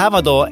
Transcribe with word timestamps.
Här 0.00 0.10
var 0.10 0.22
då 0.22 0.48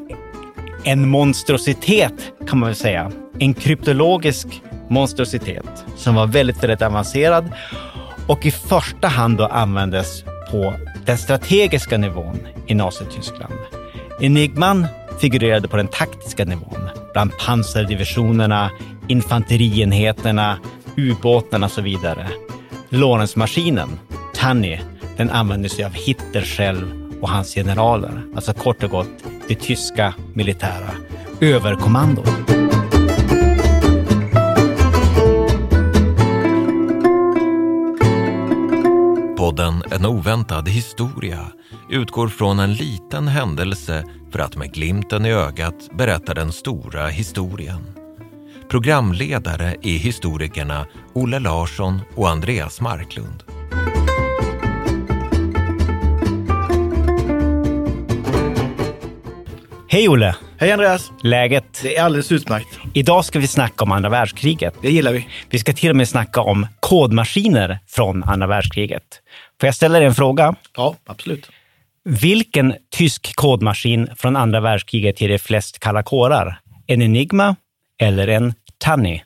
en 0.84 1.08
monstrositet 1.08 2.32
kan 2.48 2.58
man 2.58 2.66
väl 2.66 2.76
säga. 2.76 3.12
En 3.38 3.54
kryptologisk 3.54 4.62
monstrositet 4.88 5.84
som 5.96 6.14
var 6.14 6.26
väldigt, 6.26 6.62
väldigt 6.62 6.82
avancerad 6.82 7.52
och 8.26 8.46
i 8.46 8.50
första 8.50 9.08
hand 9.08 9.38
då 9.38 9.46
användes 9.46 10.24
på 10.50 10.74
den 11.06 11.18
strategiska 11.18 11.98
nivån 11.98 12.38
i 12.66 12.74
Nazityskland. 12.74 13.54
Enigman 14.20 14.86
figurerade 15.20 15.68
på 15.68 15.76
den 15.76 15.88
taktiska 15.88 16.44
nivån 16.44 16.88
bland 17.12 17.38
pansardivisionerna, 17.38 18.70
infanterienheterna, 19.06 20.58
ubåtarna 20.96 21.66
och 21.66 21.72
så 21.72 21.82
vidare. 21.82 22.28
Lorenzmaskinen, 22.88 23.98
Tanny, 24.34 24.78
den 25.16 25.30
använde 25.30 25.68
sig 25.68 25.84
av 25.84 25.92
Hitler 25.92 26.42
själv 26.42 27.07
och 27.20 27.28
hans 27.28 27.54
generaler. 27.54 28.22
Alltså 28.34 28.52
kort 28.52 28.82
och 28.82 28.90
gott 28.90 29.24
det 29.48 29.54
tyska 29.54 30.14
militära 30.34 30.90
överkommandot. 31.40 32.28
Podden 39.36 39.82
En 39.90 40.06
oväntad 40.06 40.68
historia 40.68 41.46
utgår 41.90 42.28
från 42.28 42.58
en 42.58 42.74
liten 42.74 43.28
händelse 43.28 44.04
för 44.32 44.38
att 44.38 44.56
med 44.56 44.72
glimten 44.74 45.26
i 45.26 45.32
ögat 45.32 45.90
berätta 45.92 46.34
den 46.34 46.52
stora 46.52 47.06
historien. 47.06 47.80
Programledare 48.70 49.76
är 49.82 49.98
historikerna 49.98 50.86
Olle 51.12 51.38
Larsson 51.38 52.00
och 52.14 52.28
Andreas 52.28 52.80
Marklund. 52.80 53.57
Hej 59.98 60.08
Olle! 60.08 60.36
Hej 60.58 60.72
Andreas! 60.72 61.12
Läget? 61.22 61.80
Det 61.82 61.96
är 61.96 62.02
alldeles 62.02 62.32
utmärkt. 62.32 62.78
Idag 62.94 63.24
ska 63.24 63.38
vi 63.38 63.46
snacka 63.46 63.84
om 63.84 63.92
andra 63.92 64.08
världskriget. 64.08 64.74
Det 64.82 64.90
gillar 64.90 65.12
vi. 65.12 65.28
Vi 65.50 65.58
ska 65.58 65.72
till 65.72 65.90
och 65.90 65.96
med 65.96 66.08
snacka 66.08 66.40
om 66.40 66.66
kodmaskiner 66.80 67.78
från 67.86 68.24
andra 68.24 68.46
världskriget. 68.46 69.02
Får 69.60 69.66
jag 69.66 69.74
ställa 69.74 69.98
dig 69.98 70.08
en 70.08 70.14
fråga? 70.14 70.54
Ja, 70.76 70.96
absolut. 71.06 71.50
Vilken 72.04 72.74
tysk 72.90 73.36
kodmaskin 73.36 74.08
från 74.16 74.36
andra 74.36 74.60
världskriget 74.60 75.20
ger 75.20 75.28
dig 75.28 75.38
flest 75.38 75.78
kalla 75.78 76.02
kårar? 76.02 76.60
En 76.86 77.02
Enigma 77.02 77.56
eller 78.00 78.28
en 78.28 78.54
Tanni? 78.78 79.24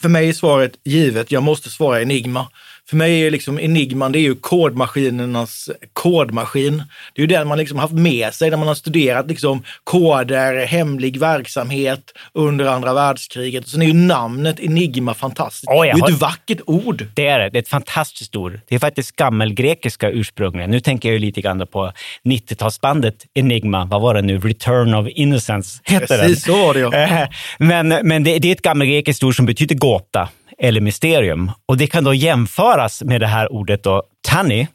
För 0.00 0.08
mig 0.08 0.28
är 0.28 0.32
svaret 0.32 0.72
givet. 0.84 1.32
Jag 1.32 1.42
måste 1.42 1.70
svara 1.70 2.02
Enigma. 2.02 2.46
För 2.88 2.96
mig 2.96 3.26
är 3.26 3.30
liksom 3.30 3.60
Enigman, 3.60 4.12
det 4.12 4.18
är 4.18 4.20
ju 4.20 4.34
kodmaskinernas 4.34 5.70
kodmaskin. 5.92 6.82
Det 7.14 7.20
är 7.20 7.22
ju 7.22 7.26
den 7.26 7.48
man 7.48 7.58
liksom 7.58 7.78
haft 7.78 7.94
med 7.94 8.34
sig 8.34 8.50
när 8.50 8.56
man 8.56 8.68
har 8.68 8.74
studerat 8.74 9.26
liksom 9.28 9.64
koder, 9.84 10.66
hemlig 10.66 11.20
verksamhet 11.20 12.12
under 12.32 12.66
andra 12.66 12.94
världskriget. 12.94 13.68
Sen 13.68 13.82
är 13.82 13.86
ju 13.86 13.92
namnet 13.92 14.60
Enigma 14.60 15.14
fantastiskt. 15.14 15.68
Oh, 15.68 15.82
det 15.82 15.90
är 15.90 15.94
ju 15.94 16.00
har... 16.00 16.10
ett 16.10 16.20
vackert 16.20 16.60
ord. 16.66 17.06
Det 17.14 17.26
är 17.26 17.38
det. 17.38 17.50
Det 17.50 17.58
är 17.58 17.62
ett 17.62 17.68
fantastiskt 17.68 18.36
ord. 18.36 18.60
Det 18.68 18.74
är 18.74 18.78
faktiskt 18.78 19.16
gammelgrekiska 19.16 20.10
ursprungligen. 20.10 20.70
Nu 20.70 20.80
tänker 20.80 21.08
jag 21.08 21.12
ju 21.12 21.18
lite 21.18 21.40
grann 21.40 21.66
på 21.66 21.92
90-talsbandet 22.24 23.14
Enigma. 23.34 23.84
Vad 23.84 24.00
var 24.00 24.14
det 24.14 24.22
nu? 24.22 24.38
Return 24.38 24.94
of 24.94 25.08
Innocence 25.08 25.80
heter 25.84 26.06
Precis 26.06 26.44
den. 26.44 26.54
så 26.54 26.66
var 26.66 26.74
det 26.74 26.80
ja. 26.80 27.28
Men, 27.58 27.88
men 27.88 28.24
det, 28.24 28.38
det 28.38 28.48
är 28.48 28.52
ett 28.52 28.62
gammelgrekiskt 28.62 29.22
ord 29.22 29.36
som 29.36 29.46
betyder 29.46 29.74
gåta 29.74 30.28
eller 30.58 30.80
mysterium. 30.80 31.50
Och 31.66 31.76
det 31.76 31.86
kan 31.86 32.04
då 32.04 32.14
jämföras 32.14 33.02
med 33.02 33.20
det 33.20 33.26
här 33.26 33.52
ordet 33.52 33.82
då, 33.82 34.02
tunny, 34.30 34.66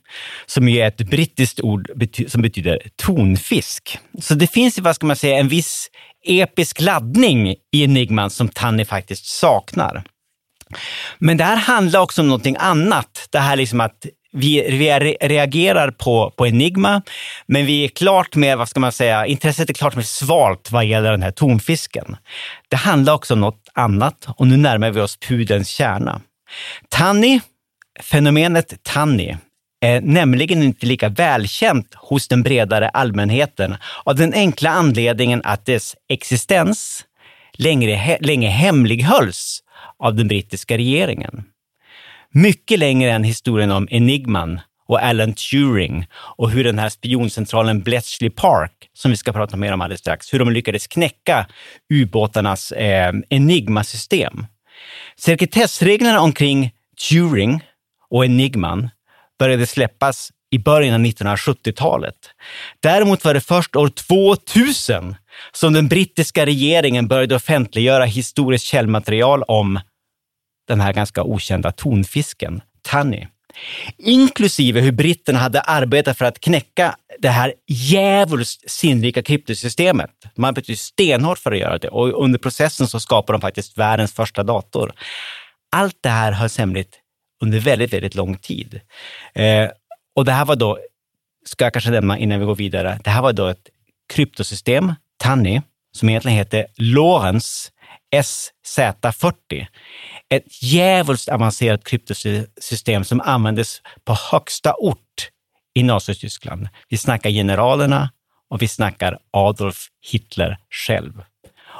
som 0.45 0.67
är 0.67 0.87
ett 0.87 0.97
brittiskt 0.97 1.59
ord 1.59 1.89
bety 1.95 2.29
som 2.29 2.41
betyder 2.41 2.81
tonfisk. 2.95 3.99
Så 4.21 4.33
det 4.33 4.47
finns, 4.47 4.79
vad 4.79 4.95
ska 4.95 5.07
man 5.07 5.15
säga, 5.15 5.37
en 5.37 5.47
viss 5.47 5.89
episk 6.25 6.81
laddning 6.81 7.49
i 7.49 7.83
enigman 7.83 8.29
som 8.29 8.49
tanni 8.49 8.85
faktiskt 8.85 9.25
saknar. 9.25 10.03
Men 11.17 11.37
det 11.37 11.43
här 11.43 11.57
handlar 11.57 11.99
också 11.99 12.21
om 12.21 12.27
någonting 12.27 12.55
annat. 12.59 13.27
Det 13.31 13.39
här 13.39 13.55
liksom 13.55 13.81
att 13.81 14.05
vi, 14.31 14.77
vi 14.77 15.15
reagerar 15.21 15.91
på, 15.91 16.33
på 16.37 16.47
Enigma, 16.47 17.01
men 17.45 17.65
vi 17.65 17.83
är 17.83 17.87
klart 17.87 18.35
mer, 18.35 18.55
vad 18.55 18.69
ska 18.69 18.79
man 18.79 18.91
säga, 18.91 19.25
intresset 19.25 19.69
är 19.69 19.73
klart 19.73 19.95
mer 19.95 20.03
svalt 20.03 20.71
vad 20.71 20.85
gäller 20.85 21.11
den 21.11 21.23
här 21.23 21.31
tonfisken. 21.31 22.17
Det 22.67 22.75
handlar 22.75 23.13
också 23.13 23.33
om 23.33 23.41
något 23.41 23.68
annat 23.79 24.27
och 24.37 24.47
nu 24.47 24.57
närmar 24.57 24.91
vi 24.91 25.01
oss 25.01 25.17
pudelns 25.17 25.69
kärna. 25.69 26.21
Tanni, 26.89 27.41
fenomenet 27.99 28.83
Tanni, 28.83 29.37
är 29.81 30.01
nämligen 30.01 30.63
inte 30.63 30.85
lika 30.85 31.09
välkänt 31.09 31.93
hos 31.95 32.27
den 32.27 32.43
bredare 32.43 32.89
allmänheten 32.89 33.75
av 34.03 34.15
den 34.15 34.33
enkla 34.33 34.69
anledningen 34.69 35.41
att 35.43 35.65
dess 35.65 35.95
existens 36.09 37.05
längre, 37.53 38.17
länge 38.21 38.49
hemlighölls 38.49 39.63
av 39.99 40.15
den 40.15 40.27
brittiska 40.27 40.77
regeringen. 40.77 41.43
Mycket 42.31 42.79
längre 42.79 43.11
än 43.11 43.23
historien 43.23 43.71
om 43.71 43.87
Enigman 43.91 44.59
och 44.89 45.03
Alan 45.03 45.33
Turing 45.33 46.07
och 46.13 46.51
hur 46.51 46.63
den 46.63 46.79
här 46.79 46.89
spioncentralen 46.89 47.81
Bletchley 47.81 48.29
Park, 48.29 48.71
som 48.93 49.11
vi 49.11 49.17
ska 49.17 49.31
prata 49.31 49.57
mer 49.57 49.73
om 49.73 49.81
alldeles 49.81 49.99
strax, 49.99 50.33
hur 50.33 50.39
de 50.39 50.51
lyckades 50.51 50.87
knäcka 50.87 51.47
ubåtarnas 51.93 52.71
eh, 52.71 53.13
enigmasystem. 53.29 54.45
Sekretessreglerna 55.17 56.21
omkring 56.21 56.71
Turing 57.09 57.63
och 58.09 58.25
Enigman 58.25 58.89
började 59.39 59.67
släppas 59.67 60.31
i 60.51 60.59
början 60.59 60.95
av 60.95 61.01
1970-talet. 61.01 62.15
Däremot 62.79 63.25
var 63.25 63.33
det 63.33 63.41
först 63.41 63.75
år 63.75 63.89
2000 63.89 65.15
som 65.51 65.73
den 65.73 65.87
brittiska 65.87 66.45
regeringen 66.45 67.07
började 67.07 67.35
offentliggöra 67.35 68.05
historiskt 68.05 68.65
källmaterial 68.65 69.43
om 69.43 69.79
den 70.67 70.81
här 70.81 70.93
ganska 70.93 71.23
okända 71.23 71.71
tonfisken, 71.71 72.61
Tanny. 72.81 73.27
Inklusive 73.97 74.81
hur 74.81 74.91
britterna 74.91 75.39
hade 75.39 75.61
arbetat 75.61 76.17
för 76.17 76.25
att 76.25 76.39
knäcka 76.39 76.95
det 77.19 77.29
här 77.29 77.53
djävulskt 77.67 78.71
sinnrika 78.71 79.23
kryptosystemet. 79.23 80.11
De 80.35 80.43
arbetade 80.43 80.77
stenhårt 80.77 81.37
för 81.37 81.51
att 81.51 81.57
göra 81.57 81.77
det 81.77 81.89
och 81.89 82.23
under 82.23 82.39
processen 82.39 82.87
så 82.87 82.99
skapade 82.99 83.37
de 83.37 83.41
faktiskt 83.41 83.77
världens 83.77 84.13
första 84.13 84.43
dator. 84.43 84.93
Allt 85.71 85.97
det 86.01 86.09
här 86.09 86.31
hölls 86.31 86.57
hemligt 86.57 86.99
under 87.43 87.59
väldigt, 87.59 87.93
väldigt 87.93 88.15
lång 88.15 88.37
tid. 88.37 88.81
Eh, 89.33 89.69
och 90.15 90.25
det 90.25 90.31
här 90.31 90.45
var 90.45 90.55
då, 90.55 90.77
ska 91.45 91.65
jag 91.65 91.73
kanske 91.73 91.91
nämna 91.91 92.17
innan 92.17 92.39
vi 92.39 92.45
går 92.45 92.55
vidare, 92.55 92.99
det 93.03 93.09
här 93.09 93.21
var 93.21 93.33
då 93.33 93.47
ett 93.47 93.69
kryptosystem, 94.13 94.93
Tanny, 95.17 95.61
som 95.91 96.09
egentligen 96.09 96.37
heter 96.37 96.65
Lorentz 96.77 97.71
SZ40. 98.15 99.33
Ett 100.29 100.63
djävulskt 100.63 101.29
avancerat 101.29 101.83
kryptosystem 101.83 103.03
som 103.03 103.21
användes 103.21 103.81
på 104.03 104.13
högsta 104.31 104.73
ort 104.73 105.29
i 105.73 105.83
Nazityskland. 105.83 106.67
Vi 106.89 106.97
snackar 106.97 107.29
generalerna 107.29 108.11
och 108.49 108.61
vi 108.61 108.67
snackar 108.67 109.19
Adolf 109.31 109.87
Hitler 110.11 110.57
själv. 110.69 111.23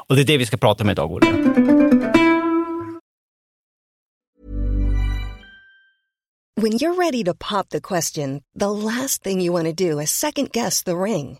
Och 0.07 0.15
det 0.15 0.21
är 0.21 0.25
det 0.25 0.37
vi 0.37 0.45
ska 0.45 0.57
prata 0.57 0.83
om 0.83 0.89
idag, 0.89 1.11
Olle. 1.11 1.27
When 6.61 6.73
you're 6.73 6.95
ready 6.95 7.23
to 7.23 7.33
pop 7.33 7.69
the 7.69 7.79
question, 7.79 8.41
the 8.53 8.69
last 8.69 9.23
thing 9.23 9.39
you 9.39 9.53
want 9.53 9.65
to 9.67 9.71
do 9.71 10.01
is 10.01 10.11
second 10.11 10.51
guess 10.51 10.83
the 10.83 10.91
ring. 10.91 11.39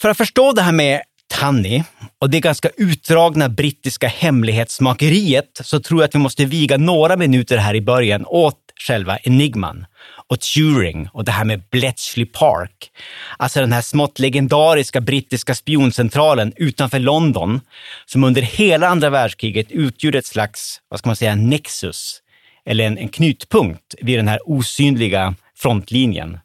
För 0.00 0.08
att 0.08 0.16
förstå 0.16 0.52
det 0.52 0.62
här 0.62 0.72
med 0.72 1.02
Tanny 1.30 1.82
och 2.18 2.30
det 2.30 2.40
ganska 2.40 2.68
utdragna 2.76 3.48
brittiska 3.48 4.08
hemlighetsmakeriet 4.08 5.60
så 5.62 5.80
tror 5.80 6.00
jag 6.00 6.08
att 6.08 6.14
vi 6.14 6.18
måste 6.18 6.44
viga 6.44 6.76
några 6.76 7.16
minuter 7.16 7.56
här 7.56 7.74
i 7.74 7.80
början 7.80 8.24
åt 8.26 8.56
själva 8.86 9.16
enigman 9.16 9.86
och 10.28 10.40
Turing 10.40 11.08
och 11.12 11.24
det 11.24 11.32
här 11.32 11.44
med 11.44 11.62
Bletchley 11.70 12.26
Park. 12.26 12.90
Alltså 13.36 13.60
den 13.60 13.72
här 13.72 13.82
smått 13.82 14.18
legendariska 14.18 15.00
brittiska 15.00 15.54
spioncentralen 15.54 16.52
utanför 16.56 16.98
London 16.98 17.60
som 18.06 18.24
under 18.24 18.42
hela 18.42 18.88
andra 18.88 19.10
världskriget 19.10 19.70
utgjorde 19.70 20.18
ett 20.18 20.26
slags, 20.26 20.80
vad 20.88 20.98
ska 20.98 21.08
man 21.08 21.16
säga, 21.16 21.34
nexus 21.34 22.22
eller 22.66 22.84
en, 22.84 22.98
en 22.98 23.08
knutpunkt 23.08 23.94
vid 24.00 24.18
den 24.18 24.28
här 24.28 24.40
osynliga 24.44 25.34
frontlinjen 25.56 26.38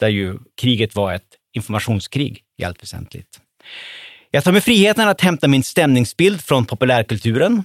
där 0.00 0.08
ju 0.08 0.38
kriget 0.60 0.94
var 0.94 1.12
ett 1.12 1.31
informationskrig 1.52 2.42
i 2.58 2.64
allt 2.64 2.82
väsentligt. 2.82 3.40
Jag 4.30 4.44
tar 4.44 4.52
mig 4.52 4.60
friheten 4.60 5.08
att 5.08 5.20
hämta 5.20 5.48
min 5.48 5.64
stämningsbild 5.64 6.44
från 6.44 6.66
populärkulturen, 6.66 7.64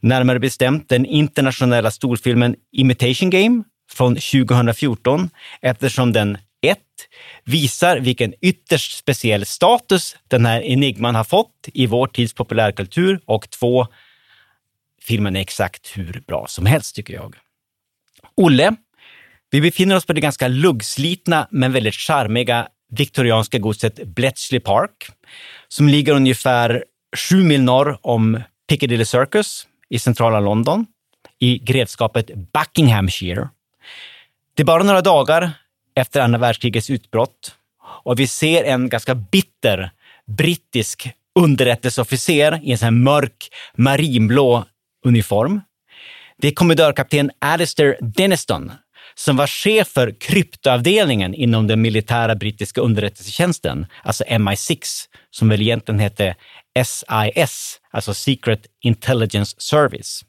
närmare 0.00 0.38
bestämt 0.38 0.88
den 0.88 1.06
internationella 1.06 1.90
storfilmen 1.90 2.56
Imitation 2.72 3.30
Game 3.30 3.64
från 3.90 4.14
2014, 4.14 5.30
eftersom 5.62 6.12
den 6.12 6.38
1. 6.66 6.78
visar 7.44 7.98
vilken 7.98 8.34
ytterst 8.40 8.98
speciell 8.98 9.46
status 9.46 10.16
den 10.28 10.46
här 10.46 10.60
enigman 10.60 11.14
har 11.14 11.24
fått 11.24 11.68
i 11.74 11.86
vår 11.86 12.06
tids 12.06 12.34
populärkultur 12.34 13.20
och 13.24 13.50
2. 13.50 13.86
filmen 15.02 15.36
är 15.36 15.40
exakt 15.40 15.96
hur 15.96 16.22
bra 16.26 16.46
som 16.48 16.66
helst 16.66 16.96
tycker 16.96 17.14
jag. 17.14 17.36
Olle, 18.34 18.76
vi 19.50 19.60
befinner 19.60 19.96
oss 19.96 20.06
på 20.06 20.12
det 20.12 20.20
ganska 20.20 20.48
luggslitna 20.48 21.48
men 21.50 21.72
väldigt 21.72 21.94
charmiga 21.94 22.68
viktorianska 22.92 23.58
godset 23.58 24.06
Bletchley 24.06 24.60
Park 24.60 25.10
som 25.68 25.88
ligger 25.88 26.12
ungefär 26.12 26.84
sju 27.16 27.42
mil 27.42 27.62
norr 27.62 27.98
om 28.02 28.42
Piccadilly 28.68 29.04
Circus 29.04 29.66
i 29.88 29.98
centrala 29.98 30.40
London 30.40 30.86
i 31.38 31.58
grevskapet 31.58 32.30
Buckinghamshire. 32.52 33.48
Det 34.54 34.62
är 34.62 34.64
bara 34.64 34.82
några 34.82 35.00
dagar 35.00 35.50
efter 35.94 36.20
andra 36.20 36.38
världskrigets 36.38 36.90
utbrott 36.90 37.54
och 38.04 38.20
vi 38.20 38.26
ser 38.26 38.64
en 38.64 38.88
ganska 38.88 39.14
bitter 39.14 39.90
brittisk 40.26 41.10
underrättelseofficer 41.34 42.60
i 42.62 42.72
en 42.72 42.78
sån 42.78 42.86
här 42.86 42.90
mörk 42.90 43.48
marinblå 43.74 44.64
uniform. 45.04 45.60
Det 46.38 46.48
är 46.48 46.52
kommendörkapten 46.52 47.30
Alistair 47.38 47.96
Denniston 48.00 48.72
som 49.14 49.36
var 49.36 49.46
chef 49.46 49.88
för 49.88 50.14
kryptoavdelningen 50.20 51.34
inom 51.34 51.66
den 51.66 51.82
militära 51.82 52.34
brittiska 52.34 52.80
underrättelsetjänsten, 52.80 53.86
alltså 54.02 54.24
MI6, 54.24 54.78
som 55.30 55.48
väl 55.48 55.62
egentligen 55.62 55.98
hette 55.98 56.34
SIS, 56.84 57.80
alltså 57.90 58.14
Secret 58.14 58.66
Intelligence 58.80 59.56
Service. 59.58 60.24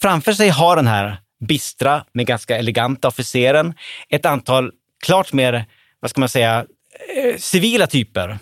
Framför 0.00 0.32
sig 0.32 0.48
har 0.48 0.76
den 0.76 0.86
här 0.86 1.16
bistra, 1.40 2.04
men 2.12 2.24
ganska 2.24 2.56
eleganta 2.56 3.08
officeren 3.08 3.74
ett 4.08 4.26
antal 4.26 4.72
klart 5.04 5.32
mer, 5.32 5.64
vad 6.00 6.10
ska 6.10 6.20
man 6.20 6.28
säga, 6.28 6.66
eh, 7.16 7.36
civila 7.36 7.86
typer. 7.86 8.38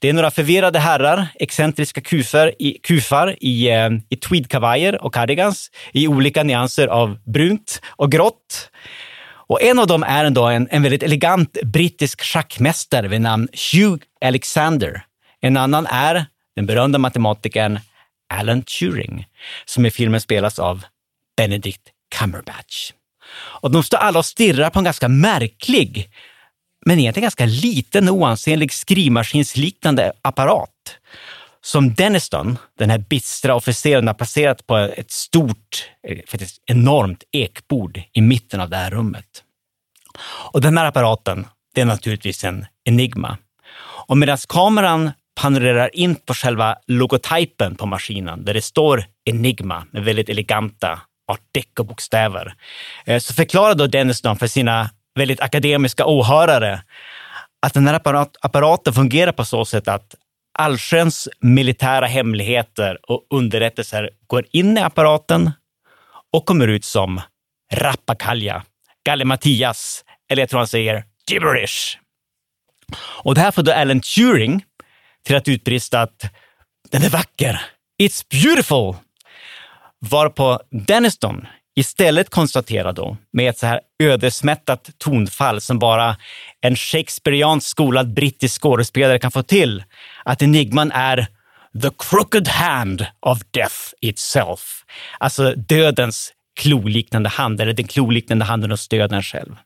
Det 0.00 0.08
är 0.08 0.12
några 0.12 0.30
förvirrade 0.30 0.78
herrar, 0.78 1.26
excentriska 1.34 2.00
kufar 2.00 2.54
i, 2.58 2.78
kufar 2.82 3.36
i, 3.40 3.70
eh, 3.70 3.90
i 4.08 4.16
tweedkavajer 4.16 5.04
och 5.04 5.14
cardigans 5.14 5.70
i 5.92 6.08
olika 6.08 6.42
nyanser 6.42 6.88
av 6.88 7.18
brunt 7.24 7.80
och 7.86 8.12
grått. 8.12 8.70
Och 9.48 9.62
en 9.62 9.78
av 9.78 9.86
dem 9.86 10.02
är 10.02 10.24
ändå 10.24 10.46
en, 10.46 10.68
en 10.70 10.82
väldigt 10.82 11.02
elegant 11.02 11.56
brittisk 11.62 12.22
schackmästare 12.22 13.08
vid 13.08 13.20
namn 13.20 13.48
Hugh 13.72 14.04
Alexander. 14.24 15.02
En 15.40 15.56
annan 15.56 15.86
är 15.86 16.26
den 16.56 16.66
berömda 16.66 16.98
matematikern 16.98 17.78
Alan 18.34 18.62
Turing, 18.62 19.26
som 19.64 19.86
i 19.86 19.90
filmen 19.90 20.20
spelas 20.20 20.58
av 20.58 20.84
Benedict 21.36 21.82
Cumberbatch. 22.18 22.92
Och 23.60 23.70
de 23.70 23.82
står 23.82 23.98
alla 23.98 24.18
och 24.18 24.24
stirrar 24.24 24.70
på 24.70 24.78
en 24.78 24.84
ganska 24.84 25.08
märklig, 25.08 26.10
men 26.88 26.98
egentligen 26.98 27.22
ganska 27.22 27.46
liten 27.46 28.08
och 28.08 28.14
oansenlig 28.14 28.72
skrivmaskinsliknande 28.72 30.12
apparat 30.22 30.70
som 31.60 31.94
Denniston, 31.94 32.58
den 32.78 32.90
här 32.90 32.98
bistra 32.98 33.54
officeren, 33.54 34.06
har 34.06 34.14
placerat 34.14 34.66
på 34.66 34.76
ett 34.76 35.10
stort, 35.10 35.90
eh, 36.08 36.18
faktiskt 36.28 36.62
enormt 36.66 37.24
ekbord 37.32 38.02
i 38.12 38.20
mitten 38.20 38.60
av 38.60 38.70
det 38.70 38.76
här 38.76 38.90
rummet. 38.90 39.44
Och 40.52 40.60
den 40.60 40.78
här 40.78 40.86
apparaten, 40.86 41.46
det 41.74 41.80
är 41.80 41.84
naturligtvis 41.84 42.44
en 42.44 42.66
Enigma. 42.84 43.38
Och 44.06 44.18
medan 44.18 44.38
kameran 44.48 45.10
panorerar 45.40 45.96
in 45.96 46.14
på 46.14 46.34
själva 46.34 46.76
logotypen 46.86 47.74
på 47.74 47.86
maskinen, 47.86 48.44
där 48.44 48.54
det 48.54 48.62
står 48.62 49.04
Enigma 49.24 49.86
med 49.90 50.04
väldigt 50.04 50.28
eleganta 50.28 51.00
art 51.32 51.40
deco-bokstäver, 51.52 52.54
eh, 53.04 53.18
så 53.18 53.34
förklarar 53.34 53.74
då 53.74 53.86
Denniston 53.86 54.38
för 54.38 54.46
sina 54.46 54.90
väldigt 55.18 55.40
akademiska 55.40 56.06
åhörare 56.06 56.82
att 57.66 57.74
den 57.74 57.86
här 57.86 57.94
apparat, 57.94 58.36
apparaten 58.40 58.92
fungerar 58.92 59.32
på 59.32 59.44
så 59.44 59.64
sätt 59.64 59.88
att 59.88 60.14
allsköns 60.58 61.28
militära 61.40 62.06
hemligheter 62.06 62.98
och 63.10 63.26
underrättelser 63.30 64.10
går 64.26 64.44
in 64.52 64.78
i 64.78 64.80
apparaten 64.80 65.50
och 66.32 66.46
kommer 66.46 66.68
ut 66.68 66.84
som 66.84 67.20
rappakalja, 67.72 68.64
gallimatias 69.06 70.04
eller 70.30 70.42
jag 70.42 70.48
tror 70.48 70.60
han 70.60 70.66
säger 70.66 71.04
gibberish. 71.30 71.98
Och 72.98 73.34
det 73.34 73.40
här 73.40 73.50
får 73.50 73.62
då 73.62 73.72
Alan 73.72 74.00
Turing 74.00 74.64
till 75.24 75.36
att 75.36 75.48
utbrista 75.48 76.02
att 76.02 76.30
den 76.90 77.02
är 77.02 77.10
vacker. 77.10 77.60
It's 78.02 78.26
beautiful! 78.30 78.94
Varpå 80.00 80.60
Denniston 80.70 81.46
istället 81.78 82.30
konstaterar 82.30 82.92
då 82.92 83.16
med 83.32 83.50
ett 83.50 83.58
så 83.58 83.66
här 83.66 83.80
ödesmättat 84.02 84.90
tonfall 84.98 85.60
som 85.60 85.78
bara 85.78 86.16
en 86.60 86.76
Shakespeareansk 86.76 87.68
skolad 87.68 88.14
brittisk 88.14 88.62
skådespelare 88.62 89.18
kan 89.18 89.30
få 89.30 89.42
till, 89.42 89.84
att 90.24 90.42
enigman 90.42 90.92
är 90.92 91.26
the 91.82 91.90
crooked 91.98 92.48
hand 92.48 93.06
of 93.20 93.38
death 93.50 93.76
itself. 94.00 94.84
Alltså 95.18 95.54
dödens 95.54 96.32
kloliknande 96.60 97.28
hand, 97.28 97.60
eller 97.60 97.72
den 97.72 97.86
kloliknande 97.86 98.44
handen 98.44 98.70
hos 98.70 98.88
döden 98.88 99.22
själv. 99.22 99.56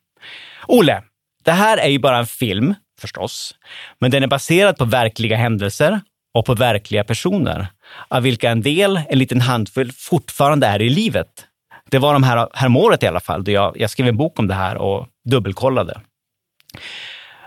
Olle, 0.66 1.02
det 1.44 1.52
här 1.52 1.78
är 1.78 1.88
ju 1.88 1.98
bara 1.98 2.18
en 2.18 2.26
film 2.26 2.74
förstås, 3.00 3.54
men 4.00 4.10
den 4.10 4.22
är 4.22 4.26
baserad 4.26 4.76
på 4.76 4.84
verkliga 4.84 5.36
händelser 5.36 6.00
och 6.34 6.46
på 6.46 6.54
verkliga 6.54 7.04
personer, 7.04 7.66
av 8.08 8.22
vilka 8.22 8.50
en 8.50 8.62
del, 8.62 9.00
en 9.08 9.18
liten 9.18 9.40
handfull, 9.40 9.92
fortfarande 9.92 10.66
är 10.66 10.82
i 10.82 10.90
livet. 10.90 11.46
Det 11.92 11.98
var 11.98 12.12
de 12.12 12.22
här, 12.22 12.48
här 12.52 12.76
året 12.76 13.02
i 13.02 13.06
alla 13.06 13.20
fall, 13.20 13.44
då 13.44 13.50
jag, 13.50 13.80
jag 13.80 13.90
skrev 13.90 14.08
en 14.08 14.16
bok 14.16 14.38
om 14.38 14.48
det 14.48 14.54
här 14.54 14.76
och 14.76 15.08
dubbelkollade. 15.24 16.00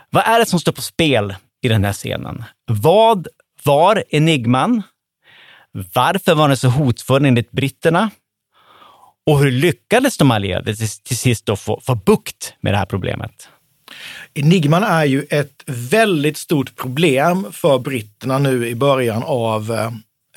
Vad 0.10 0.24
är 0.24 0.40
det 0.40 0.46
som 0.46 0.60
står 0.60 0.72
på 0.72 0.82
spel 0.82 1.36
i 1.62 1.68
den 1.68 1.84
här 1.84 1.94
scenen? 1.94 2.44
Vad 2.66 3.28
var 3.64 4.04
enigman? 4.10 4.84
Varför 5.94 6.36
var 6.36 6.48
den 6.48 6.58
så 6.58 6.68
hotfull 6.68 7.26
enligt 7.26 7.52
britterna? 7.52 8.10
Och 9.26 9.40
hur 9.40 9.52
lyckades 9.52 10.18
de 10.18 10.32
allierade 10.32 10.76
till, 10.76 10.90
till 10.90 11.18
sist 11.18 11.46
då 11.46 11.56
få, 11.56 11.80
få 11.84 11.96
bukt 11.96 12.54
med 12.62 12.74
det 12.74 12.78
här 12.78 12.86
problemet? 12.86 13.50
Enigman 14.34 14.84
är 14.84 15.06
ju 15.06 15.26
ett 15.30 15.64
väldigt 15.66 16.38
stort 16.38 16.76
problem 16.76 17.48
för 17.52 17.80
britterna 17.80 18.38
nu 18.38 18.68
i 18.68 18.76
början 18.76 19.24
av, 19.24 19.72
eh, 19.72 19.92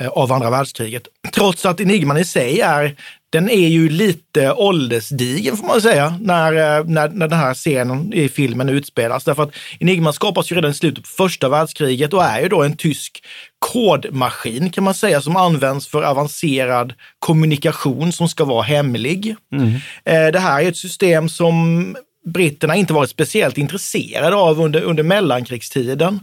av 0.06 0.32
andra 0.32 0.50
världskriget. 0.50 1.02
Trots 1.34 1.66
att 1.66 1.80
Enigman 1.80 2.16
i 2.16 2.24
sig 2.24 2.60
är, 2.60 2.96
den 3.30 3.50
är 3.50 3.68
ju 3.68 3.88
lite 3.88 4.52
åldersdigen 4.52 5.56
får 5.56 5.66
man 5.66 5.80
säga, 5.80 6.18
när, 6.20 6.52
eh, 6.52 6.84
när, 6.84 7.08
när 7.08 7.28
den 7.28 7.38
här 7.38 7.54
scenen 7.54 8.12
i 8.12 8.28
filmen 8.28 8.68
utspelas. 8.68 9.24
Därför 9.24 9.42
att 9.42 9.54
Enigman 9.80 10.12
skapas 10.12 10.52
ju 10.52 10.56
redan 10.56 10.70
i 10.70 10.74
slutet 10.74 11.04
på 11.04 11.10
första 11.10 11.48
världskriget 11.48 12.12
och 12.12 12.24
är 12.24 12.40
ju 12.40 12.48
då 12.48 12.62
en 12.62 12.76
tysk 12.76 13.22
kodmaskin 13.58 14.70
kan 14.70 14.84
man 14.84 14.94
säga 14.94 15.20
som 15.20 15.36
används 15.36 15.88
för 15.88 16.02
avancerad 16.02 16.92
kommunikation 17.18 18.12
som 18.12 18.28
ska 18.28 18.44
vara 18.44 18.62
hemlig. 18.62 19.36
Mm. 19.52 19.74
Eh, 20.04 20.32
Det 20.32 20.38
här 20.40 20.62
är 20.62 20.68
ett 20.68 20.76
system 20.76 21.28
som 21.28 21.96
britterna 22.26 22.76
inte 22.76 22.92
varit 22.92 23.10
speciellt 23.10 23.58
intresserade 23.58 24.36
av 24.36 24.60
under, 24.60 24.80
under 24.80 25.02
mellankrigstiden. 25.02 26.20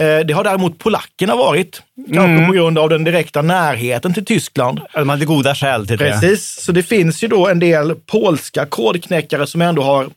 Eh, 0.00 0.18
Det 0.26 0.32
har 0.34 0.44
däremot 0.44 0.78
polackerna 0.78 1.36
varit, 1.36 1.82
kanske 2.12 2.32
Mm. 2.32 2.46
på 2.46 2.52
grund 2.52 2.78
av 2.78 2.88
den 2.88 3.04
direkta 3.04 3.42
närheten 3.42 4.14
till 4.14 4.24
Tyskland. 4.24 4.80
De 4.94 5.08
hade 5.08 5.24
goda 5.24 5.54
skäl 5.54 5.86
till 5.86 5.98
det. 5.98 6.10
Precis, 6.10 6.62
så 6.64 6.72
det 6.72 6.82
finns 6.82 7.24
ju 7.24 7.28
då 7.28 7.48
en 7.48 7.58
del 7.58 7.94
polska 7.94 8.66
kodknäckare 8.66 9.46
som 9.46 9.62
ändå 9.62 9.82
har 9.82 10.08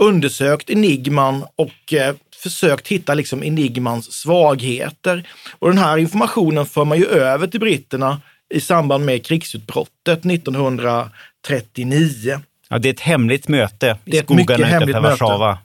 undersökt 0.00 0.70
Enigman 0.70 1.44
och 1.56 1.92
eh, 1.92 2.14
försökt 2.42 2.88
hitta 2.88 3.14
liksom 3.14 3.44
Enigmans 3.44 4.12
svagheter. 4.12 5.28
Och 5.58 5.68
den 5.68 5.78
här 5.78 5.98
informationen 5.98 6.66
för 6.66 6.84
man 6.84 6.98
ju 6.98 7.06
över 7.06 7.46
till 7.46 7.60
britterna 7.60 8.20
i 8.54 8.60
samband 8.60 9.04
med 9.04 9.26
krigsutbrottet 9.26 10.24
1939. 10.24 12.40
Ja, 12.68 12.78
det 12.78 12.88
är 12.88 12.92
ett 12.92 13.00
hemligt 13.00 13.48
möte 13.48 13.96
i 14.04 14.18
skogarna 14.18 14.84
utanför. 14.84 15.00
Warszawa. 15.00 15.58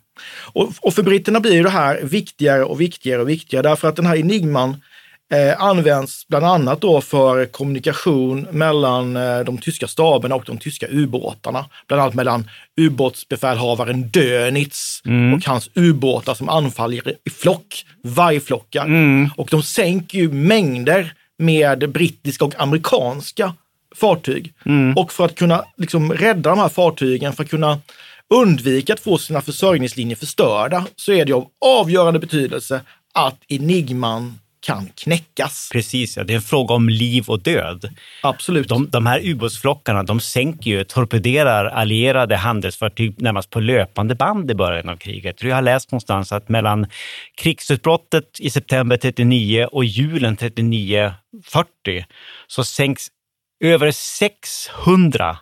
Och, 0.53 0.73
och 0.81 0.93
för 0.93 1.03
britterna 1.03 1.39
blir 1.39 1.63
det 1.63 1.69
här 1.69 1.99
viktigare 2.03 2.63
och 2.63 2.81
viktigare 2.81 3.21
och 3.21 3.29
viktigare 3.29 3.69
därför 3.69 3.87
att 3.87 3.95
den 3.95 4.05
här 4.05 4.15
enigman 4.15 4.81
eh, 5.33 5.61
används 5.63 6.27
bland 6.27 6.45
annat 6.45 6.81
då 6.81 7.01
för 7.01 7.45
kommunikation 7.45 8.47
mellan 8.51 9.15
eh, 9.15 9.39
de 9.39 9.57
tyska 9.57 9.87
staberna 9.87 10.35
och 10.35 10.43
de 10.45 10.57
tyska 10.57 10.87
ubåtarna. 10.89 11.65
Bland 11.87 12.01
annat 12.01 12.13
mellan 12.13 12.49
ubåtsbefälhavaren 12.81 14.09
Dönitz 14.09 15.01
och 15.35 15.45
hans 15.45 15.69
ubåtar 15.73 16.33
som 16.33 16.49
anfaller 16.49 17.09
i 17.25 17.29
flock, 17.29 17.85
vargflockar. 18.03 18.87
Och 19.37 19.47
de 19.51 19.63
sänker 19.63 20.17
ju 20.17 20.31
mängder 20.31 21.13
med 21.37 21.91
brittiska 21.91 22.45
och 22.45 22.53
amerikanska 22.57 23.53
fartyg. 23.95 24.53
Och 24.95 25.13
för 25.13 25.25
att 25.25 25.35
kunna 25.35 25.65
liksom 25.77 26.13
rädda 26.13 26.49
de 26.49 26.59
här 26.59 26.69
fartygen, 26.69 27.33
för 27.33 27.43
att 27.43 27.49
kunna 27.49 27.79
undvika 28.29 28.93
att 28.93 28.99
få 28.99 29.17
sina 29.17 29.41
försörjningslinjer 29.41 30.15
förstörda, 30.17 30.85
så 30.95 31.11
är 31.11 31.25
det 31.25 31.33
av 31.33 31.47
avgörande 31.65 32.19
betydelse 32.19 32.81
att 33.13 33.37
enigman 33.47 34.39
kan 34.61 34.89
knäckas. 34.95 35.69
Precis, 35.71 36.17
ja. 36.17 36.23
det 36.23 36.33
är 36.33 36.35
en 36.35 36.41
fråga 36.41 36.73
om 36.73 36.89
liv 36.89 37.23
och 37.27 37.39
död. 37.39 37.89
Absolut. 38.23 38.67
De, 38.67 38.89
de 38.89 39.05
här 39.05 39.27
ubåtsflockarna, 39.27 40.03
de 40.03 40.19
sänker 40.19 40.71
ju, 40.71 40.83
torpederar 40.83 41.65
allierade 41.65 42.35
handelsfartyg 42.35 43.21
närmast 43.21 43.49
på 43.49 43.59
löpande 43.59 44.15
band 44.15 44.51
i 44.51 44.55
början 44.55 44.89
av 44.89 44.95
kriget. 44.95 45.25
Jag 45.25 45.37
tror 45.37 45.49
jag 45.49 45.57
har 45.57 45.61
läst 45.61 45.91
någonstans 45.91 46.31
att 46.31 46.49
mellan 46.49 46.87
krigsutbrottet 47.37 48.39
i 48.39 48.49
september 48.49 48.97
39 48.97 49.65
och 49.71 49.85
julen 49.85 50.37
39-40 50.37 51.13
så 52.47 52.63
sänks 52.63 53.07
över 53.63 53.91
600 53.91 55.37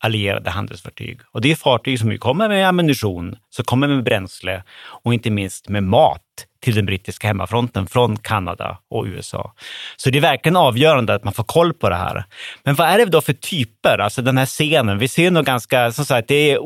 allierade 0.00 0.50
handelsfartyg. 0.50 1.20
Och 1.32 1.40
det 1.40 1.50
är 1.50 1.56
fartyg 1.56 1.98
som 1.98 2.18
kommer 2.18 2.48
med 2.48 2.68
ammunition, 2.68 3.36
som 3.50 3.64
kommer 3.64 3.88
med 3.88 4.04
bränsle 4.04 4.62
och 5.02 5.14
inte 5.14 5.30
minst 5.30 5.68
med 5.68 5.82
mat 5.82 6.22
till 6.64 6.74
den 6.74 6.86
brittiska 6.86 7.26
hemmafronten 7.28 7.86
från 7.86 8.16
Kanada 8.16 8.78
och 8.90 9.04
USA. 9.04 9.52
Så 9.96 10.10
det 10.10 10.18
är 10.18 10.22
verkligen 10.22 10.56
avgörande 10.56 11.14
att 11.14 11.24
man 11.24 11.34
får 11.34 11.44
koll 11.44 11.74
på 11.74 11.88
det 11.88 11.96
här. 11.96 12.24
Men 12.64 12.74
vad 12.74 12.88
är 12.88 12.98
det 12.98 13.04
då 13.04 13.20
för 13.20 13.32
typer? 13.32 13.98
Alltså 13.98 14.22
den 14.22 14.38
här 14.38 14.46
scenen, 14.46 14.98
vi 14.98 15.08
ser 15.08 15.30
nog 15.30 15.44
ganska, 15.44 15.92
som 15.92 16.04
sagt, 16.04 16.28
det 16.28 16.50
är 16.50 16.58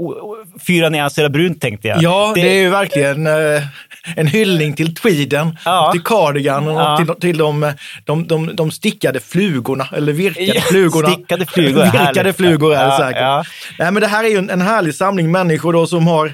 fyra 0.66 0.88
nyanser 0.88 1.24
av 1.24 1.30
brunt 1.30 1.60
tänkte 1.60 1.88
jag. 1.88 2.02
Ja, 2.02 2.32
det, 2.34 2.40
är 2.40 2.60
ju 2.62 2.68
verkligen 2.70 3.26
eh, 3.26 3.62
en 4.16 4.26
hyllning 4.26 4.72
till 4.72 4.94
tweeden, 4.94 5.58
Ja. 5.64 5.86
och 5.86 5.92
till 5.92 6.02
cardigan 6.02 6.68
och 6.68 6.80
Ja. 6.80 6.96
till, 6.96 7.14
till 7.20 7.38
de, 7.38 7.72
de, 8.04 8.26
de, 8.26 8.56
de 8.56 8.70
stickade 8.70 9.20
flugorna, 9.20 9.88
eller 9.96 10.12
virkade 10.12 10.46
Ja, 10.46 10.60
flugorna. 10.60 11.08
stickade 11.10 11.46
flugor, 11.46 11.82
virkade 11.84 12.04
härligt. 12.04 12.36
flugor 12.36 12.74
är 12.74 12.78
det 12.78 12.84
Ja, 12.84 12.98
säkert. 13.44 13.78
Nej, 13.78 13.90
men 13.92 14.00
det 14.00 14.06
här 14.06 14.24
är 14.24 14.28
ju 14.28 14.36
en, 14.38 14.50
en 14.50 14.60
härlig 14.62 14.94
samling 14.94 15.30
människor 15.32 15.72
då 15.72 15.86
som 15.86 16.06
har 16.06 16.32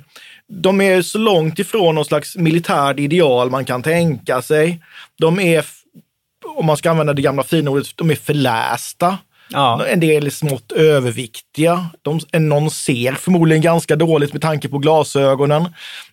de 0.50 0.80
är 0.80 1.02
så 1.02 1.18
långt 1.18 1.58
ifrån 1.58 1.94
någon 1.94 2.04
slags 2.04 2.36
militärt 2.36 2.98
ideal 2.98 3.50
man 3.50 3.64
kan 3.64 3.82
tänka 3.82 4.42
sig. 4.42 4.80
De 5.18 5.40
är, 5.40 5.64
om 6.56 6.66
man 6.66 6.76
ska 6.76 6.90
använda 6.90 7.12
det 7.12 7.22
gamla 7.22 7.42
fina 7.42 7.70
ordet, 7.70 7.86
de 7.96 8.10
är 8.10 8.14
förlästa. 8.14 9.18
Ja. 9.52 9.86
En 9.86 10.00
del 10.00 10.26
är 10.26 10.30
smått 10.30 10.72
överviktiga. 10.72 11.86
De, 12.02 12.20
någon 12.32 12.70
ser 12.70 13.12
förmodligen 13.12 13.62
ganska 13.62 13.96
dåligt 13.96 14.32
med 14.32 14.42
tanke 14.42 14.68
på 14.68 14.78
glasögonen. 14.78 15.68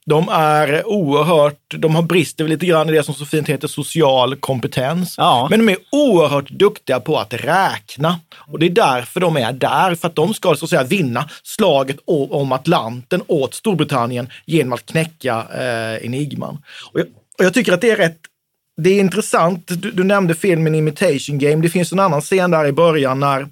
De 0.05 0.29
är 0.29 0.87
oerhört, 0.87 1.73
de 1.77 1.95
har 1.95 2.03
brister 2.03 2.47
lite 2.47 2.65
grann 2.65 2.89
i 2.89 2.91
det 2.91 3.03
som 3.03 3.13
så 3.13 3.25
fint 3.25 3.49
heter 3.49 3.67
social 3.67 4.35
kompetens. 4.35 5.15
Ja. 5.17 5.47
Men 5.49 5.65
de 5.65 5.71
är 5.71 5.77
oerhört 5.91 6.49
duktiga 6.49 6.99
på 6.99 7.17
att 7.17 7.33
räkna. 7.33 8.19
Och 8.35 8.59
det 8.59 8.65
är 8.65 8.69
därför 8.69 9.19
de 9.19 9.37
är 9.37 9.53
där, 9.53 9.95
för 9.95 10.07
att 10.07 10.15
de 10.15 10.33
ska 10.33 10.55
så 10.55 10.65
att 10.65 10.69
säga 10.69 10.83
vinna 10.83 11.29
slaget 11.43 11.97
om 12.05 12.51
Atlanten 12.51 13.21
åt 13.27 13.53
Storbritannien 13.53 14.29
genom 14.45 14.73
att 14.73 14.85
knäcka 14.85 15.45
eh, 15.53 16.05
Enigman. 16.05 16.57
Och 16.91 16.99
jag, 16.99 17.07
och 17.37 17.45
jag 17.45 17.53
tycker 17.53 17.73
att 17.73 17.81
det 17.81 17.89
är 17.89 17.95
rätt 17.95 18.19
det 18.77 18.89
är 18.89 18.99
intressant, 18.99 19.67
du, 19.67 19.91
du 19.91 20.03
nämnde 20.03 20.35
filmen 20.35 20.75
Imitation 20.75 21.39
Game. 21.39 21.61
Det 21.61 21.69
finns 21.69 21.91
en 21.91 21.99
annan 21.99 22.21
scen 22.21 22.51
där 22.51 22.65
i 22.65 22.71
början 22.71 23.19
när 23.19 23.47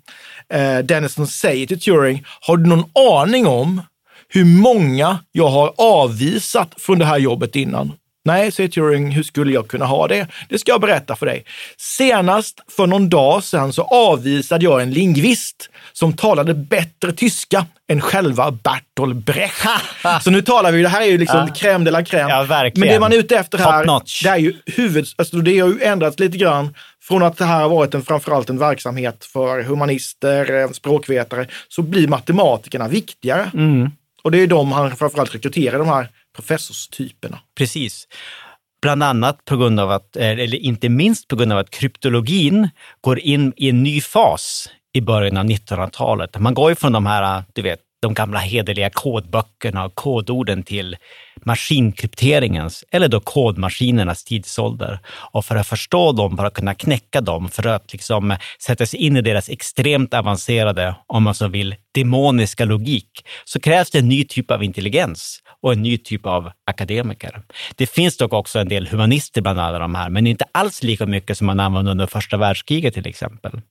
eh, 0.50 0.78
Dennison 0.78 1.28
säger 1.28 1.68
till 1.68 1.80
Turing, 1.80 2.26
har 2.42 2.58
du 2.58 2.70
någon 2.70 2.84
aning 3.12 3.48
om 3.48 3.82
hur 4.28 4.46
många 4.46 5.20
jag 5.32 5.48
har 5.48 5.74
avvisat 5.78 6.74
från 6.78 7.00
det 7.00 7.06
här 7.06 7.18
jobbet 7.18 7.56
innan? 7.56 7.92
Nej, 8.26 8.52
säger 8.52 8.70
Turing, 8.70 9.12
hur 9.12 9.24
skulle 9.24 9.54
jag 9.54 9.68
kunna 9.68 9.86
ha 9.86 10.08
det? 10.08 10.28
Det 10.50 10.60
ska 10.60 10.72
jag 10.72 10.82
berätta 10.82 11.16
för 11.16 11.26
dig. 11.26 11.46
Senast 11.78 12.64
för 12.72 12.88
någon 12.88 13.10
dag 13.10 13.44
sedan 13.44 13.74
så 13.74 13.84
avvisade 13.84 14.66
jag 14.66 14.82
en 14.82 14.92
lingvist 14.92 15.70
som 15.94 16.14
talade 16.14 16.54
bättre 16.54 17.12
tyska 17.12 17.66
än 17.88 18.02
själva 18.02 18.52
Bertolt 18.52 19.16
Brecht. 19.16 19.66
så 20.22 20.32
nu 20.32 20.42
talar 20.42 20.72
vi, 20.72 20.82
det 20.82 20.90
här 20.90 21.02
är 21.02 21.06
ju 21.06 21.18
liksom 21.18 21.48
crème 21.48 21.84
de 21.84 21.92
la 21.92 22.02
crème. 22.02 22.30
Ja, 22.30 22.44
verkligen. 22.44 22.88
Men 22.88 22.94
det 22.94 23.00
man 23.00 23.14
är 23.14 23.18
ute 23.18 23.38
efter 23.38 23.58
här, 23.58 24.02
det 24.24 24.30
är 24.30 24.38
ju 24.38 24.54
huvud, 24.66 25.06
alltså 25.16 25.38
det 25.38 25.60
har 25.60 25.70
ju 25.70 25.82
ändrats 25.82 26.20
lite 26.20 26.38
grann 26.38 26.76
från 27.04 27.24
att 27.24 27.38
det 27.38 27.46
här 27.46 27.62
har 27.62 27.70
varit 27.70 27.94
en, 27.94 28.02
framförallt 28.02 28.50
en 28.50 28.60
verksamhet 28.60 29.26
för 29.26 29.64
humanister, 29.64 30.74
språkvetare, 30.74 31.48
så 31.68 31.82
blir 31.82 32.08
matematikerna 32.08 32.88
viktigare. 32.88 33.52
Mm. 33.54 33.92
Och 34.24 34.32
det 34.32 34.38
är 34.38 34.48
de 34.48 34.72
han 34.72 34.96
framförallt 34.96 35.36
rekryterar, 35.36 35.80
de 35.80 35.88
här 35.88 36.08
professorstyperna. 36.36 37.40
Precis. 37.58 38.08
Bland 38.82 39.04
annat 39.04 39.46
på 39.46 39.58
grund 39.58 39.80
av 39.80 39.92
att, 39.92 40.16
eh, 40.16 40.30
eller 40.30 40.58
inte 40.58 40.90
minst 40.90 41.28
på 41.28 41.36
grund 41.36 41.52
av 41.52 41.58
att 41.58 41.70
kryptologin 41.70 42.70
går 43.02 43.20
in 43.20 43.54
i 43.58 43.70
en 43.70 43.84
ny 43.84 44.02
fas 44.02 44.70
i 44.94 45.02
början 45.02 45.38
av 45.38 45.46
1900-talet. 45.46 46.40
Man 46.40 46.54
går 46.54 46.70
ju 46.70 46.76
från 46.76 46.92
de 46.92 47.06
här, 47.06 47.44
du 47.54 47.62
vet, 47.62 47.80
de 48.06 48.14
gamla 48.14 48.40
hederliga 48.40 48.90
kodböckerna 48.90 49.86
och 49.86 49.96
kodorden 49.96 50.64
till 50.64 50.98
maskinkrypteringens, 51.44 52.84
eller 52.92 53.08
då 53.08 53.20
kodmaskinernas 53.20 54.24
tidsålder. 54.24 55.00
Och 55.32 55.46
för 55.46 55.56
att 55.56 55.68
förstå 55.68 56.12
dem, 56.12 56.38
för 56.38 56.46
att 56.46 56.54
kunna 56.54 56.76
knäcka 56.76 57.22
dem, 57.22 57.50
för 57.50 57.68
att 57.68 57.94
liksom 57.94 58.36
sätta 58.62 58.86
sig 58.86 59.00
in 59.00 59.18
i 59.18 59.22
deras 59.22 59.50
extremt 59.50 60.14
avancerade, 60.14 60.96
om 61.08 61.24
man 61.24 61.36
så 61.36 61.48
vill, 61.48 61.76
demoniska 61.96 62.66
logik, 62.66 63.10
så 63.46 63.60
krävs 63.60 63.92
det 63.92 64.00
en 64.00 64.10
ny 64.10 64.24
typ 64.24 64.52
av 64.52 64.64
intelligens 64.64 65.42
och 65.66 65.74
en 65.74 65.82
ny 65.82 65.98
typ 65.98 66.26
av 66.26 66.52
akademiker. 66.66 67.42
Det 67.76 67.88
finns 67.88 68.18
dock 68.18 68.34
också 68.34 68.60
en 68.60 68.70
del 68.70 68.88
humanister 68.88 69.42
bland 69.42 69.60
alla 69.60 69.80
de 69.80 69.96
här, 69.96 70.10
men 70.10 70.28
inte 70.28 70.46
alls 70.52 70.84
lika 70.84 71.06
mycket 71.06 71.38
som 71.38 71.48
man 71.48 71.60
använde 71.60 71.92
under 71.92 72.08
första 72.08 72.38
världskriget 72.38 72.94
till 72.94 73.08
exempel. 73.08 73.62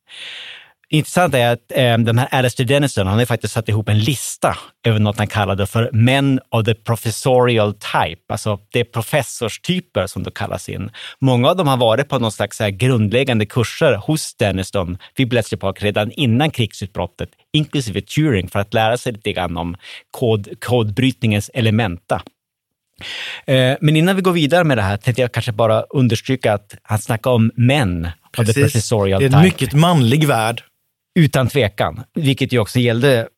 Intressant 0.88 1.34
är 1.34 1.52
att 1.52 1.72
eh, 1.74 1.98
den 1.98 2.18
här 2.18 2.28
Alastair 2.30 2.66
Dennison, 2.66 3.06
han 3.06 3.18
har 3.18 3.24
faktiskt 3.24 3.54
satt 3.54 3.68
ihop 3.68 3.88
en 3.88 3.98
lista 3.98 4.56
över 4.84 4.98
något 4.98 5.18
han 5.18 5.26
kallade 5.26 5.66
för 5.66 5.90
Men 5.92 6.40
of 6.50 6.64
the 6.64 6.74
Professorial 6.74 7.74
Type, 7.74 8.22
alltså 8.28 8.58
det 8.72 8.80
är 8.80 8.84
professorstyper 8.84 10.06
som 10.06 10.22
då 10.22 10.30
kallas 10.30 10.68
in. 10.68 10.90
Många 11.20 11.48
av 11.48 11.56
dem 11.56 11.66
har 11.66 11.76
varit 11.76 12.08
på 12.08 12.18
någon 12.18 12.32
slags 12.32 12.56
så 12.56 12.64
här 12.64 12.70
grundläggande 12.70 13.46
kurser 13.46 13.94
hos 13.94 14.34
Dennison 14.34 14.98
vid 15.16 15.28
Bletchley 15.28 15.58
Park 15.58 15.82
redan 15.82 16.10
innan 16.10 16.50
krigsutbrottet, 16.50 17.28
inklusive 17.52 18.00
Turing, 18.00 18.48
för 18.48 18.58
att 18.58 18.74
lära 18.74 18.96
sig 18.96 19.12
lite 19.12 19.32
grann 19.32 19.56
om 19.56 19.76
kod, 20.10 20.60
kodbrytningens 20.60 21.50
elementa. 21.54 22.22
Eh, 23.46 23.76
Men 23.80 23.96
innan 23.96 24.16
vi 24.16 24.22
går 24.22 24.32
vidare 24.32 24.64
med 24.64 24.78
det 24.78 24.82
här 24.82 24.96
tänkte 24.96 25.22
jag 25.22 25.32
kanske 25.32 25.52
bara 25.52 25.82
understryka 25.82 26.52
att 26.54 26.74
han 26.82 26.98
snackar 26.98 27.30
om 27.30 27.50
män 27.54 28.08
professorial 28.32 29.20
Det 29.20 29.26
är 29.26 29.36
en 29.36 29.42
mycket 29.42 29.72
manlig 29.72 30.26
värld. 30.26 30.62
Utan 31.16 31.49
tvekan, 31.49 32.04
vilket 32.14 32.52
ju 32.52 32.59
också 32.59 32.78
gällde 32.78 33.28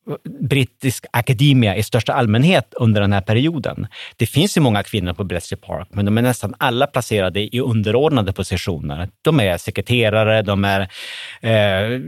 brittisk 0.40 1.04
akademia 1.11 1.76
i 1.76 1.83
största 1.83 2.12
allmänhet 2.12 2.75
under 2.76 3.00
den 3.00 3.12
här 3.12 3.21
perioden. 3.21 3.87
Det 4.16 4.26
finns 4.26 4.56
ju 4.56 4.61
många 4.61 4.83
kvinnor 4.83 5.12
på 5.12 5.25
Bletchley 5.25 5.61
Park, 5.61 5.88
men 5.90 6.04
de 6.04 6.18
är 6.18 6.23
nästan 6.23 6.54
alla 6.59 6.87
placerade 6.87 7.56
i 7.56 7.61
underordnade 7.61 8.33
positioner. 8.33 9.09
De 9.23 9.40
är 9.40 9.59
sekreterare, 9.59 10.42
de 10.42 10.64
är 10.64 10.80
eh, 11.40 12.00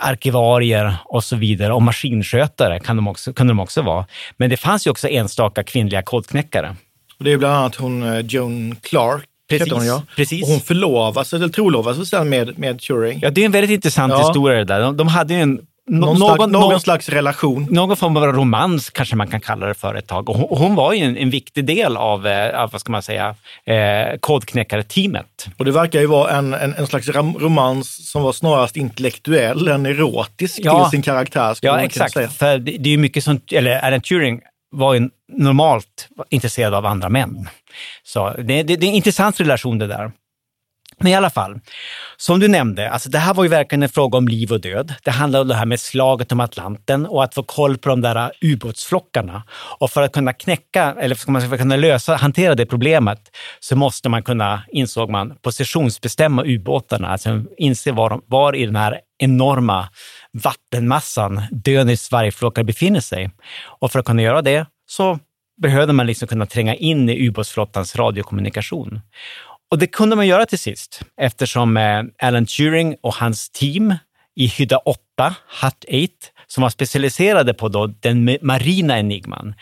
arkivarier 0.00 0.96
och 1.04 1.24
så 1.24 1.36
vidare. 1.36 1.72
Och 1.72 1.82
maskinskötare 1.82 2.80
kan 2.80 2.96
de, 2.96 3.08
också, 3.08 3.32
kunde 3.32 3.50
de 3.50 3.60
också 3.60 3.82
vara. 3.82 4.06
Men 4.36 4.50
det 4.50 4.56
fanns 4.56 4.86
ju 4.86 4.90
också 4.90 5.08
enstaka 5.08 5.64
kvinnliga 5.64 6.02
kodknäckare. 6.02 6.76
Och 7.18 7.24
det 7.24 7.32
är 7.32 7.36
bland 7.38 7.54
annat 7.54 7.74
hon 7.74 8.02
eh, 8.02 8.20
Joan 8.20 8.76
Clark 8.82 9.28
Precis, 9.48 9.72
hon, 9.72 9.86
ja. 9.86 10.02
precis. 10.16 10.42
Och 10.42 10.48
hon 10.48 10.60
förlovas, 10.60 11.32
eller 11.32 11.48
trolovas 11.48 12.08
sen 12.08 12.28
med, 12.28 12.58
med 12.58 12.80
Turing. 12.80 13.18
Ja, 13.22 13.30
det 13.30 13.40
är 13.40 13.44
en 13.46 13.52
väldigt 13.52 13.70
intressant 13.70 14.12
Ja. 14.12 14.18
historia 14.28 14.58
det 14.58 14.64
där. 14.64 14.80
De, 14.80 14.96
de 14.96 15.08
hade 15.08 15.34
ju 15.34 15.40
en 15.40 15.60
Någon, 15.88 16.00
någon, 16.00 16.16
slags, 16.16 16.38
någon 16.38 16.50
någon, 16.52 16.80
slags 16.80 17.08
relation. 17.08 17.66
någon 17.70 17.96
form 17.96 18.16
av 18.16 18.22
romans 18.24 18.90
kanske 18.90 19.16
man 19.16 19.28
kan 19.28 19.40
kalla 19.40 19.66
det 19.66 19.74
för 19.74 19.94
ett 19.94 20.06
tag. 20.06 20.28
Och 20.28 20.36
hon, 20.36 20.44
och 20.44 20.58
hon 20.58 20.74
var 20.74 20.92
ju 20.92 21.04
en, 21.04 21.16
en 21.16 21.30
viktig 21.30 21.64
del 21.64 21.96
av, 21.96 22.26
eh, 22.26 22.60
av 22.60 22.70
vad 22.72 22.80
ska 22.80 22.92
man 22.92 23.02
säga, 23.02 23.34
eh, 23.66 24.18
kodknäckare-teamet. 24.20 25.46
Och 25.56 25.64
det 25.64 25.70
verkar 25.70 26.00
ju 26.00 26.06
vara 26.06 26.30
en, 26.30 26.54
en, 26.54 26.74
en 26.74 26.86
slags 26.86 27.08
romans 27.38 28.10
som 28.10 28.22
var 28.22 28.32
snarast 28.32 28.76
intellektuell 28.76 29.68
än 29.68 29.86
erotisk 29.86 30.58
Ja. 30.62 30.84
till 30.84 30.90
sin 30.90 31.02
karaktär. 31.02 31.56
Ja, 31.62 31.80
exakt. 31.80 32.14
För 32.38 32.58
det, 32.58 32.70
det 32.78 32.88
är 32.88 32.92
ju 32.92 32.98
mycket 32.98 33.24
som, 33.24 33.40
eller 33.52 33.78
Alan 33.78 34.00
Turing 34.00 34.40
var 34.70 34.94
ju 34.94 35.10
normalt 35.28 36.08
intresserad 36.30 36.74
av 36.74 36.86
andra 36.86 37.08
män. 37.08 37.48
Så 38.02 38.30
det, 38.30 38.42
det, 38.42 38.62
det 38.62 38.86
är 38.86 38.88
en 38.88 38.94
intressant 38.94 39.40
relation 39.40 39.78
det 39.78 39.86
där. 39.86 40.12
Men 40.98 41.12
i 41.12 41.14
alla 41.14 41.30
fall, 41.30 41.60
som 42.16 42.40
du 42.40 42.48
nämnde, 42.48 42.90
alltså 42.90 43.08
det 43.08 43.18
här 43.18 43.34
var 43.34 43.44
ju 43.44 43.50
verkligen 43.50 43.82
en 43.82 43.88
fråga 43.88 44.18
om 44.18 44.28
liv 44.28 44.52
och 44.52 44.60
död. 44.60 44.94
Det 45.04 45.10
handlade 45.10 45.42
om 45.42 45.48
det 45.48 45.54
här 45.54 45.66
med 45.66 45.80
slaget 45.80 46.32
om 46.32 46.40
Atlanten 46.40 47.06
och 47.06 47.24
att 47.24 47.34
få 47.34 47.42
koll 47.42 47.78
på 47.78 47.88
de 47.88 48.00
där 48.00 48.32
ubåtsflockarna. 48.40 49.42
Och 49.78 49.90
för 49.90 50.02
att 50.02 50.12
kunna 50.12 50.32
knäcka, 50.32 50.94
eller 51.00 51.14
för 51.14 51.54
att 51.54 51.60
kunna 51.60 51.76
lösa, 51.76 52.16
hantera 52.16 52.54
det 52.54 52.66
problemet, 52.66 53.20
så 53.60 53.76
måste 53.76 54.08
man 54.08 54.22
kunna, 54.22 54.62
insåg 54.68 55.10
man, 55.10 55.34
positionsbestämma 55.42 56.42
ubåtarna. 56.44 57.08
Alltså 57.08 57.42
inse 57.58 57.92
var, 57.92 58.10
de- 58.10 58.22
var 58.26 58.56
i 58.56 58.66
den 58.66 58.76
här 58.76 59.00
enorma 59.18 59.88
vattenmassan 60.44 61.42
Dönis 61.50 62.12
vargflockar 62.12 62.62
befinner 62.62 63.00
sig. 63.00 63.30
Och 63.80 63.92
för 63.92 63.98
att 63.98 64.04
kunna 64.04 64.22
göra 64.22 64.42
det 64.42 64.66
så 64.86 65.18
behövde 65.62 65.92
man 65.92 66.06
liksom 66.06 66.28
kunna 66.28 66.46
tränga 66.46 66.74
in 66.74 67.08
i 67.08 67.26
ubåtsflottans 67.26 67.96
radiokommunikation. 67.96 69.00
Och 69.70 69.78
det 69.78 69.86
kunde 69.86 70.16
man 70.16 70.26
göra 70.26 70.46
till 70.46 70.58
sist 70.58 71.02
eftersom 71.20 71.76
eh, 71.76 72.02
Alan 72.22 72.46
Turing 72.46 72.96
och 73.00 73.14
hans 73.14 73.50
team 73.50 73.94
i 74.34 74.46
hydda 74.46 74.78
8, 74.78 75.34
Hut 75.62 75.84
8, 75.84 76.32
som 76.46 76.62
var 76.62 76.70
specialiserade 76.70 77.54
på 77.54 77.68
då 77.68 77.86
den 77.86 78.38
marina 78.42 78.98
enigman, 78.98 79.54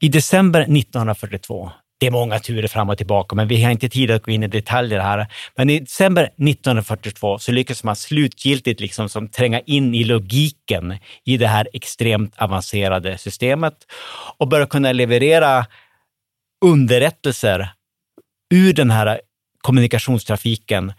i 0.00 0.08
december 0.08 0.60
1942, 0.60 1.70
det 2.00 2.06
är 2.06 2.10
många 2.10 2.38
turer 2.38 2.68
fram 2.68 2.88
och 2.88 2.96
tillbaka, 2.96 3.36
men 3.36 3.48
vi 3.48 3.62
har 3.62 3.70
inte 3.70 3.88
tid 3.88 4.10
att 4.10 4.22
gå 4.22 4.30
in 4.30 4.42
i 4.42 4.46
detaljer 4.46 5.00
här. 5.00 5.26
Men 5.56 5.70
i 5.70 5.80
december 5.80 6.22
1942 6.22 7.38
så 7.38 7.52
lyckas 7.52 7.84
man 7.84 7.96
slutgiltigt 7.96 8.80
liksom 8.80 9.08
som 9.08 9.28
tränga 9.28 9.60
in 9.60 9.94
i 9.94 10.04
logiken 10.04 10.98
i 11.24 11.36
det 11.36 11.46
här 11.46 11.68
extremt 11.72 12.34
avancerade 12.38 13.18
systemet 13.18 13.74
och 14.38 14.48
börja 14.48 14.66
kunna 14.66 14.92
leverera 14.92 15.66
underrättelser 16.64 17.68
ur 18.54 18.72
den 18.72 18.90
här 18.90 19.20
kommunikationstrafiken 19.62 20.92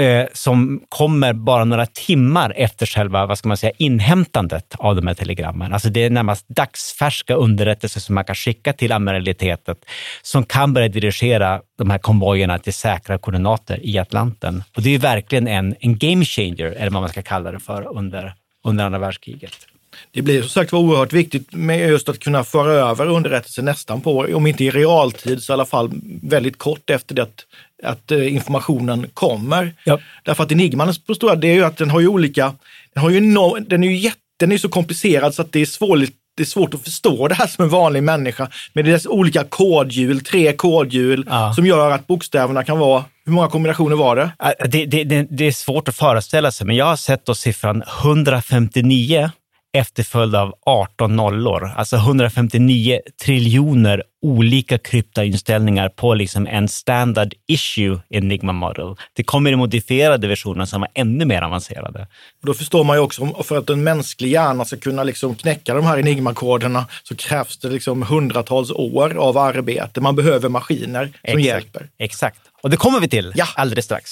eh, 0.00 0.26
som 0.32 0.82
kommer 0.88 1.32
bara 1.32 1.64
några 1.64 1.86
timmar 1.86 2.52
efter 2.56 2.86
själva 2.86 3.26
vad 3.26 3.38
ska 3.38 3.48
man 3.48 3.56
säga, 3.56 3.72
inhämtandet 3.78 4.74
av 4.78 4.96
de 4.96 5.06
här 5.06 5.14
telegrammen. 5.14 5.72
Alltså 5.72 5.88
det 5.88 6.04
är 6.04 6.10
närmast 6.10 6.48
dagsfärska 6.48 7.34
underrättelser 7.34 8.00
som 8.00 8.14
man 8.14 8.24
kan 8.24 8.34
skicka 8.34 8.72
till 8.72 8.92
amiralitetet 8.92 9.84
som 10.22 10.44
kan 10.44 10.72
börja 10.72 10.88
dirigera 10.88 11.60
de 11.78 11.90
här 11.90 11.98
konvojerna 11.98 12.58
till 12.58 12.74
säkra 12.74 13.18
koordinater 13.18 13.86
i 13.86 13.98
Atlanten. 13.98 14.64
Och 14.76 14.82
det 14.82 14.88
är 14.88 14.92
ju 14.92 14.98
verkligen 14.98 15.48
en, 15.48 15.74
en 15.80 15.98
game 15.98 16.24
changer, 16.24 16.66
eller 16.66 16.90
vad 16.90 17.02
man 17.02 17.08
ska 17.08 17.22
kalla 17.22 17.52
det 17.52 17.60
för, 17.60 17.96
under, 17.96 18.34
under 18.64 18.84
andra 18.84 18.98
världskriget. 18.98 19.66
Det 20.10 20.22
blir 20.22 20.40
som 20.40 20.48
sagt 20.48 20.72
var 20.72 20.80
oerhört 20.80 21.12
viktigt 21.12 21.52
med 21.52 21.88
just 21.88 22.08
att 22.08 22.18
kunna 22.18 22.44
föra 22.44 22.72
över 22.72 23.06
underrättelser 23.06 23.62
nästan 23.62 24.00
på, 24.00 24.26
om 24.34 24.46
inte 24.46 24.64
i 24.64 24.70
realtid 24.70 25.42
så 25.42 25.52
i 25.52 25.54
alla 25.54 25.66
fall 25.66 25.90
väldigt 26.22 26.58
kort 26.58 26.90
efter 26.90 27.14
det 27.14 27.22
att, 27.22 27.46
att 27.84 28.10
eh, 28.10 28.34
informationen 28.34 29.06
kommer. 29.14 29.74
Ja. 29.84 29.98
Därför 30.22 30.42
att 30.42 30.52
Enigman 30.52 30.94
på 31.06 31.14
stora, 31.14 31.34
det 31.34 31.48
är 31.48 31.54
ju 31.54 31.64
att 31.64 31.76
den 31.76 31.90
har 31.90 32.00
ju 32.00 32.08
olika, 32.08 32.54
den, 32.94 33.02
har 33.02 33.10
ju 33.10 33.20
no, 33.20 33.58
den 33.60 33.84
är 33.84 33.88
ju 33.88 33.96
jätte, 33.96 34.18
den 34.38 34.52
är 34.52 34.58
så 34.58 34.68
komplicerad 34.68 35.34
så 35.34 35.42
att 35.42 35.52
det 35.52 35.60
är 35.60 35.66
svårt 35.66 35.98
det 36.36 36.42
är 36.42 36.46
svårt 36.46 36.74
att 36.74 36.84
förstå 36.84 37.28
det 37.28 37.34
här 37.34 37.46
som 37.46 37.64
en 37.64 37.68
vanlig 37.70 38.02
människa 38.02 38.48
med 38.72 38.84
dess 38.84 39.06
olika 39.06 39.44
kodhjul, 39.44 40.20
tre 40.20 40.52
kodhjul 40.52 41.26
Ja. 41.30 41.52
som 41.54 41.66
gör 41.66 41.90
att 41.90 42.06
bokstäverna 42.06 42.64
kan 42.64 42.78
vara, 42.78 43.04
hur 43.24 43.32
många 43.32 43.48
kombinationer 43.48 43.96
var 43.96 44.16
det? 44.16 44.30
Det, 44.68 44.86
det, 44.86 45.04
det, 45.04 45.26
det 45.30 45.44
är 45.44 45.52
svårt 45.52 45.88
att 45.88 45.96
föreställa 45.96 46.52
sig, 46.52 46.66
men 46.66 46.76
jag 46.76 46.84
har 46.84 46.96
sett 46.96 47.26
då 47.26 47.34
siffran 47.34 47.82
159 48.02 49.30
efterföljd 49.72 50.34
av 50.34 50.54
18 50.66 51.16
nollor, 51.16 51.72
alltså 51.76 51.96
159 51.96 53.00
triljoner 53.24 54.02
olika 54.22 54.78
kryptainställningar 54.78 55.88
på 55.88 56.14
liksom 56.14 56.46
en 56.46 56.68
standard 56.68 57.34
issue 57.48 58.00
Enigma 58.10 58.52
model. 58.52 58.94
Det 59.12 59.22
kommer 59.22 59.52
i 59.52 59.56
modifierade 59.56 60.28
versioner 60.28 60.64
som 60.64 60.80
var 60.80 60.90
ännu 60.94 61.24
mer 61.24 61.42
avancerade. 61.42 62.06
Då 62.42 62.54
förstår 62.54 62.84
man 62.84 62.96
ju 62.96 63.00
också, 63.02 63.42
för 63.42 63.58
att 63.58 63.70
en 63.70 63.84
mänsklig 63.84 64.28
hjärna 64.30 64.64
ska 64.64 64.76
kunna 64.76 65.04
liksom 65.04 65.34
knäcka 65.34 65.74
de 65.74 65.86
här 65.86 65.98
enigmakoderna 65.98 66.86
så 67.02 67.16
krävs 67.16 67.58
det 67.58 67.68
liksom 67.68 68.02
hundratals 68.02 68.70
år 68.70 69.14
av 69.18 69.38
arbete. 69.38 70.00
Man 70.00 70.16
behöver 70.16 70.48
maskiner 70.48 71.04
som 71.04 71.12
Exakt. 71.22 71.44
hjälper. 71.46 71.88
Exakt. 71.98 72.38
Och 72.62 72.70
det 72.70 72.76
kommer 72.76 73.00
vi 73.00 73.08
till 73.08 73.32
Ja. 73.36 73.46
alldeles 73.54 73.84
strax. 73.84 74.10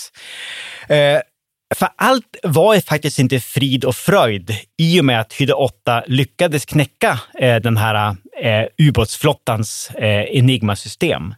Eh, 0.88 0.96
för 1.74 1.88
allt 1.96 2.36
var 2.42 2.74
ju 2.74 2.80
faktiskt 2.80 3.18
inte 3.18 3.40
frid 3.40 3.84
och 3.84 3.94
fröjd 3.96 4.56
i 4.78 5.00
och 5.00 5.04
med 5.04 5.20
att 5.20 5.32
Hydde 5.32 5.54
8 5.54 6.02
lyckades 6.06 6.64
knäcka 6.64 7.20
eh, 7.40 7.56
den 7.56 7.76
här 7.76 8.16
eh, 8.42 8.64
ubåtsflottans 8.78 9.90
eh, 9.90 10.38
Enigma-system. 10.38 11.34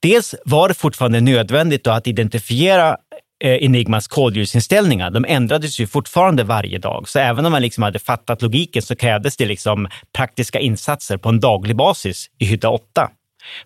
Dels 0.00 0.34
var 0.44 0.68
det 0.68 0.74
fortfarande 0.74 1.20
nödvändigt 1.20 1.84
då 1.84 1.90
att 1.90 2.06
identifiera 2.06 2.96
eh, 3.44 3.64
Enigmas 3.64 4.08
kodljudsinställningar. 4.08 5.10
De 5.10 5.24
ändrades 5.28 5.80
ju 5.80 5.86
fortfarande 5.86 6.44
varje 6.44 6.78
dag, 6.78 7.08
så 7.08 7.18
även 7.18 7.46
om 7.46 7.52
man 7.52 7.62
liksom 7.62 7.82
hade 7.82 7.98
fattat 7.98 8.42
logiken 8.42 8.82
så 8.82 8.96
krävdes 8.96 9.36
det 9.36 9.46
liksom 9.46 9.88
praktiska 10.16 10.60
insatser 10.60 11.16
på 11.16 11.28
en 11.28 11.40
daglig 11.40 11.76
basis 11.76 12.26
i 12.38 12.44
Hydda 12.44 12.68
8 12.68 13.10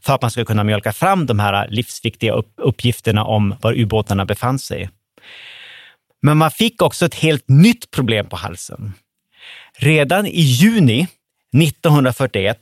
för 0.00 0.14
att 0.14 0.22
man 0.22 0.30
skulle 0.30 0.46
kunna 0.46 0.64
mjölka 0.64 0.92
fram 0.92 1.26
de 1.26 1.38
här 1.38 1.68
livsviktiga 1.68 2.32
upp- 2.32 2.54
uppgifterna 2.56 3.24
om 3.24 3.54
var 3.60 3.72
ubåtarna 3.80 4.24
befann 4.24 4.58
sig. 4.58 4.88
Men 6.24 6.36
man 6.36 6.50
fick 6.50 6.82
också 6.82 7.06
ett 7.06 7.14
helt 7.14 7.48
nytt 7.48 7.90
problem 7.90 8.28
på 8.28 8.36
halsen. 8.36 8.92
Redan 9.78 10.26
i 10.26 10.40
juni 10.40 11.06
1941 11.62 12.58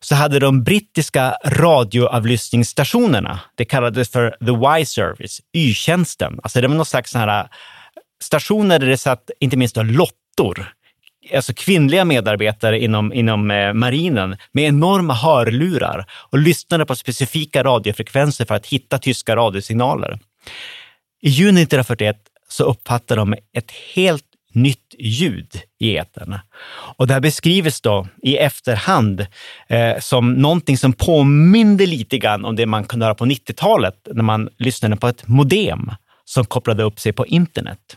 så 0.00 0.14
hade 0.14 0.38
de 0.38 0.64
brittiska 0.64 1.36
radioavlyssningsstationerna, 1.44 3.40
det 3.54 3.64
kallades 3.64 4.10
för 4.10 4.30
The 4.30 4.80
Y-service, 4.80 5.40
Y-tjänsten, 5.52 6.40
alltså 6.42 6.60
det 6.60 6.68
var 6.68 6.74
någon 6.74 6.86
slags 6.86 7.14
här 7.14 7.40
äh, 7.40 7.46
stationer 8.22 8.78
där 8.78 8.86
det 8.86 8.98
satt 8.98 9.30
inte 9.40 9.56
minst 9.56 9.74
då 9.74 9.82
lottor, 9.82 10.72
alltså 11.34 11.54
kvinnliga 11.54 12.04
medarbetare 12.04 12.80
inom, 12.80 13.12
inom 13.12 13.50
äh, 13.50 13.72
marinen 13.72 14.36
med 14.52 14.64
enorma 14.64 15.14
hörlurar 15.14 16.06
och 16.30 16.38
lyssnade 16.38 16.86
på 16.86 16.96
specifika 16.96 17.62
radiofrekvenser 17.62 18.44
för 18.44 18.54
att 18.54 18.66
hitta 18.66 18.98
tyska 18.98 19.36
radiosignaler. 19.36 20.18
I 21.22 21.28
juni 21.28 21.62
1941 21.62 22.16
så 22.52 22.64
uppfattar 22.64 23.16
de 23.16 23.34
ett 23.52 23.70
helt 23.94 24.24
nytt 24.52 24.94
ljud 24.98 25.48
i 25.78 25.96
etern. 25.96 26.38
Och 26.96 27.06
det 27.06 27.14
här 27.14 27.20
beskrivs 27.20 27.80
då 27.80 28.06
i 28.22 28.36
efterhand 28.36 29.26
eh, 29.68 29.98
som 30.00 30.32
någonting 30.32 30.76
som 30.78 30.92
påminde 30.92 31.86
lite 31.86 32.18
grann 32.18 32.44
om 32.44 32.56
det 32.56 32.66
man 32.66 32.84
kunde 32.84 33.06
höra 33.06 33.14
på 33.14 33.24
90-talet 33.24 34.08
när 34.12 34.22
man 34.22 34.48
lyssnade 34.58 34.96
på 34.96 35.08
ett 35.08 35.28
modem 35.28 35.90
som 36.24 36.44
kopplade 36.44 36.82
upp 36.82 37.00
sig 37.00 37.12
på 37.12 37.26
internet. 37.26 37.96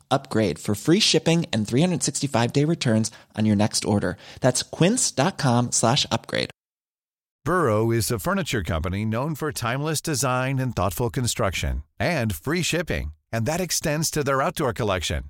upgrade 0.11 0.59
for 0.59 0.75
free 0.75 0.99
shipping 0.99 1.45
and 1.51 1.67
365 1.67 2.53
day 2.53 2.65
returns 2.65 3.11
on 3.37 3.45
your 3.45 3.55
next 3.55 3.85
order. 3.85 4.17
That's 4.41 4.63
quince.com 4.63 5.71
slash 5.71 6.05
upgrade. 6.11 6.49
Burrow 7.43 7.89
is 7.89 8.11
a 8.11 8.19
furniture 8.19 8.61
company 8.61 9.03
known 9.03 9.33
for 9.33 9.51
timeless 9.51 9.99
design 9.99 10.59
and 10.59 10.75
thoughtful 10.75 11.09
construction 11.09 11.83
and 11.99 12.35
free 12.35 12.61
shipping, 12.61 13.13
and 13.31 13.47
that 13.47 13.59
extends 13.59 14.11
to 14.11 14.23
their 14.23 14.43
outdoor 14.43 14.73
collection. 14.73 15.23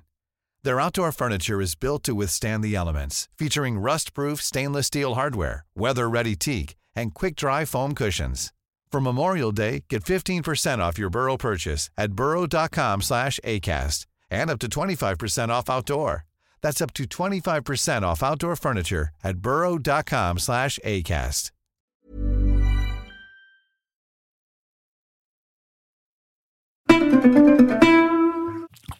Their 0.62 0.78
outdoor 0.78 1.10
furniture 1.12 1.60
is 1.60 1.74
built 1.74 2.02
to 2.04 2.14
withstand 2.14 2.62
the 2.62 2.76
elements, 2.76 3.28
featuring 3.38 3.78
rust-proof 3.78 4.42
stainless 4.42 4.88
steel 4.88 5.14
hardware, 5.14 5.64
weather-ready 5.74 6.36
teak, 6.36 6.76
and 6.94 7.14
quick-dry 7.14 7.64
foam 7.64 7.94
cushions. 7.94 8.52
For 8.92 9.00
Memorial 9.00 9.50
Day, 9.50 9.84
get 9.88 10.04
15% 10.04 10.78
off 10.80 10.98
your 10.98 11.10
Burrow 11.10 11.38
purchase 11.38 11.88
at 11.96 12.12
burrow.com 12.12 13.00
slash 13.00 13.40
ACAST 13.42 14.04
and 14.32 14.50
up 14.50 14.58
to 14.60 14.66
25% 14.66 15.48
off 15.50 15.70
outdoor. 15.70 16.24
That's 16.62 16.80
up 16.80 16.92
to 16.94 17.04
25% 17.04 18.02
off 18.02 18.22
outdoor 18.22 18.56
furniture 18.56 19.08
at 19.22 19.38
burrow.com 19.38 20.38
slash 20.38 20.78
ACAST. 20.84 21.52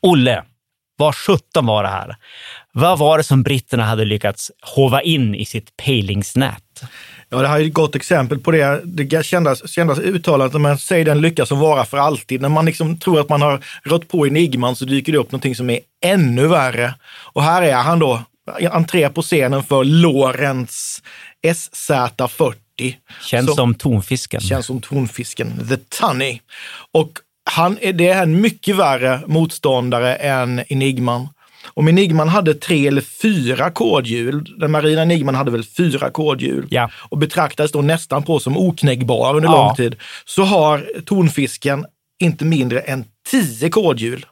Olle, 0.00 0.44
vad 0.96 1.14
sjutton 1.14 1.66
var 1.66 1.82
det 1.82 1.88
här? 1.88 2.16
Vad 2.72 2.98
var 2.98 3.18
det 3.18 3.24
som 3.24 3.42
britterna 3.42 3.82
hade 3.82 4.04
lyckats 4.04 4.50
hova 4.62 5.02
in 5.02 5.34
i 5.34 5.44
sitt 5.44 5.76
pejlingsnät? 5.76 6.82
Ja, 7.32 7.38
det 7.38 7.48
här 7.48 7.60
är 7.60 7.66
ett 7.66 7.72
gott 7.72 7.94
exempel 7.94 8.38
på 8.38 8.50
det. 8.50 8.80
Det 8.84 9.26
kändas, 9.26 9.70
kändas 9.70 9.98
uttalat, 9.98 10.60
men 10.60 10.78
säg 10.78 11.04
den 11.04 11.20
lycka 11.20 11.46
som 11.46 11.58
vara 11.58 11.84
för 11.84 11.98
alltid. 11.98 12.40
När 12.40 12.48
man 12.48 12.66
liksom 12.66 12.98
tror 12.98 13.20
att 13.20 13.28
man 13.28 13.42
har 13.42 13.64
rått 13.82 14.08
på 14.08 14.26
enigman 14.26 14.76
så 14.76 14.84
dyker 14.84 15.12
det 15.12 15.18
upp 15.18 15.32
någonting 15.32 15.54
som 15.54 15.70
är 15.70 15.80
ännu 16.04 16.46
värre. 16.46 16.94
Och 17.32 17.42
här 17.42 17.62
är 17.62 17.74
han 17.74 17.98
då, 17.98 18.22
entré 18.70 19.08
på 19.08 19.22
scenen 19.22 19.62
för 19.62 19.84
Lorentz 19.84 21.02
SZ40. 21.46 22.54
Känns 23.22 23.46
som, 23.46 23.56
som 23.56 23.74
tonfisken. 23.74 24.40
Känns 24.40 24.66
som 24.66 24.80
tonfisken, 24.80 25.68
The 25.68 25.76
Tunny. 25.76 26.40
Och 26.92 27.10
han, 27.50 27.78
det 27.94 28.08
är 28.08 28.22
en 28.22 28.40
mycket 28.40 28.76
värre 28.76 29.20
motståndare 29.26 30.14
än 30.14 30.62
Enigman. 30.68 31.28
Om 31.74 31.88
Enigman 31.88 32.28
hade 32.28 32.54
tre 32.54 32.86
eller 32.86 33.00
fyra 33.00 33.70
kodhjul, 33.70 34.54
den 34.58 34.70
marina 34.70 35.02
Enigman 35.02 35.34
hade 35.34 35.50
väl 35.50 35.64
fyra 35.64 36.10
kodhjul 36.10 36.66
ja. 36.70 36.90
och 36.94 37.18
betraktades 37.18 37.72
då 37.72 37.82
nästan 37.82 38.22
på 38.22 38.40
som 38.40 38.56
oknäckbar 38.56 39.36
under 39.36 39.48
ja. 39.48 39.66
lång 39.66 39.76
tid, 39.76 39.96
så 40.24 40.42
har 40.42 40.86
tonfisken 41.04 41.86
inte 42.22 42.44
mindre 42.44 42.80
än 42.80 43.04
tio 43.30 43.70
kodhjul. 43.70 44.26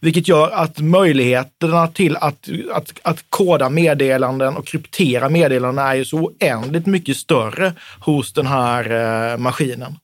Vilket 0.00 0.28
gör 0.28 0.50
att 0.50 0.78
möjligheterna 0.78 1.88
till 1.88 2.16
att, 2.16 2.48
att, 2.72 2.92
att 3.02 3.24
koda 3.28 3.68
meddelanden 3.68 4.56
och 4.56 4.66
kryptera 4.66 5.28
meddelanden 5.28 5.86
är 5.86 5.94
ju 5.94 6.04
så 6.04 6.18
oändligt 6.18 6.86
mycket 6.86 7.16
större 7.16 7.72
hos 8.00 8.32
den 8.32 8.46
här 8.46 8.90
eh, 9.32 9.38
maskinen. 9.38 9.98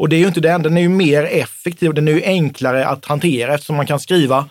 Och 0.00 0.08
det 0.08 0.16
är 0.16 0.20
ju 0.20 0.26
inte 0.26 0.40
det 0.40 0.50
enda, 0.50 0.68
den 0.68 0.78
är 0.78 0.82
ju 0.82 0.88
mer 0.88 1.24
effektiv, 1.24 1.94
den 1.94 2.08
är 2.08 2.12
ju 2.12 2.22
enklare 2.22 2.86
att 2.86 3.04
hantera 3.04 3.54
eftersom 3.54 3.76
man 3.76 3.86
kan 3.86 4.00
skriva 4.00 4.48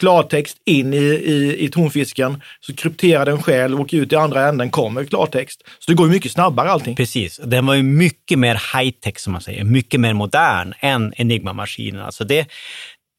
klartext 0.00 0.56
in 0.66 0.94
i, 0.94 0.96
i, 0.96 1.64
i 1.64 1.68
tonfisken, 1.68 2.42
så 2.60 2.74
krypterar 2.74 3.26
den 3.26 3.42
själv 3.42 3.80
och 3.80 3.88
ut 3.92 4.12
i 4.12 4.16
andra 4.16 4.48
änden 4.48 4.70
kommer 4.70 5.04
klartext. 5.04 5.62
Så 5.78 5.90
det 5.90 5.94
går 5.94 6.06
ju 6.06 6.12
mycket 6.12 6.32
snabbare 6.32 6.70
allting. 6.70 6.96
Precis, 6.96 7.40
den 7.44 7.66
var 7.66 7.74
ju 7.74 7.82
mycket 7.82 8.38
mer 8.38 8.54
high-tech 8.74 9.18
som 9.18 9.32
man 9.32 9.42
säger, 9.42 9.64
mycket 9.64 10.00
mer 10.00 10.12
modern 10.12 10.74
än 10.80 11.12
Enigma-maskinen. 11.16 12.02
Alltså 12.02 12.24
det, 12.24 12.48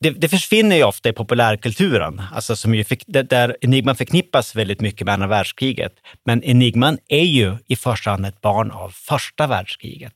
det, 0.02 0.10
det, 0.10 0.30
försvinner 0.30 0.76
ju 0.76 0.84
ofta 0.84 1.10
i 1.10 1.13
populärkulturen, 1.13 2.22
alltså 2.34 2.56
som 2.56 2.76
ju 2.76 2.84
fick, 2.84 3.04
där 3.08 3.58
Enigman 3.62 3.96
förknippas 3.96 4.56
väldigt 4.56 4.82
mycket 4.82 5.06
med 5.06 5.13
andra 5.13 5.28
världskriget. 5.28 5.94
Men 6.26 6.44
Enigman 6.44 6.98
är 7.08 7.24
ju 7.24 7.58
i 7.67 7.76
första 7.76 8.10
hand 8.10 8.26
ett 8.26 8.41
barn 8.41 8.72
av 8.72 8.89
första 8.89 9.48
världskriget. 9.48 10.13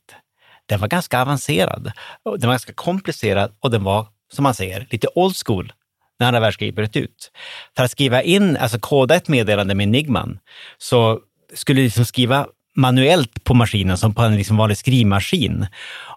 Den 0.68 0.80
var 0.80 0.88
ganska 0.88 1.22
avancerad, 1.22 1.92
den 2.24 2.48
var 2.48 2.52
ganska 2.52 2.72
komplicerad 2.72 3.52
och 3.60 3.70
den 3.70 3.84
var, 3.84 4.06
som 4.32 4.42
man 4.42 4.54
säger, 4.54 4.86
lite 4.90 5.08
old 5.14 5.36
school 5.46 5.72
när 6.20 6.26
andra 6.26 6.40
världskriget 6.40 6.74
bröt 6.74 6.96
ut. 6.96 7.30
För 7.76 7.84
att 7.84 7.90
skriva 7.90 8.22
in, 8.22 8.56
alltså 8.56 8.78
koda 8.78 9.14
ett 9.14 9.28
meddelande 9.28 9.74
med 9.74 9.84
Enigman, 9.84 10.38
så 10.78 11.20
skulle 11.54 11.80
du 11.80 11.84
liksom 11.84 12.04
skriva 12.04 12.46
manuellt 12.76 13.44
på 13.44 13.54
maskinen 13.54 13.98
som 13.98 14.14
på 14.14 14.22
en 14.22 14.36
liksom 14.36 14.56
vanlig 14.56 14.76
skrivmaskin. 14.76 15.66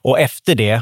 Och 0.01 0.19
efter 0.19 0.55
det 0.55 0.81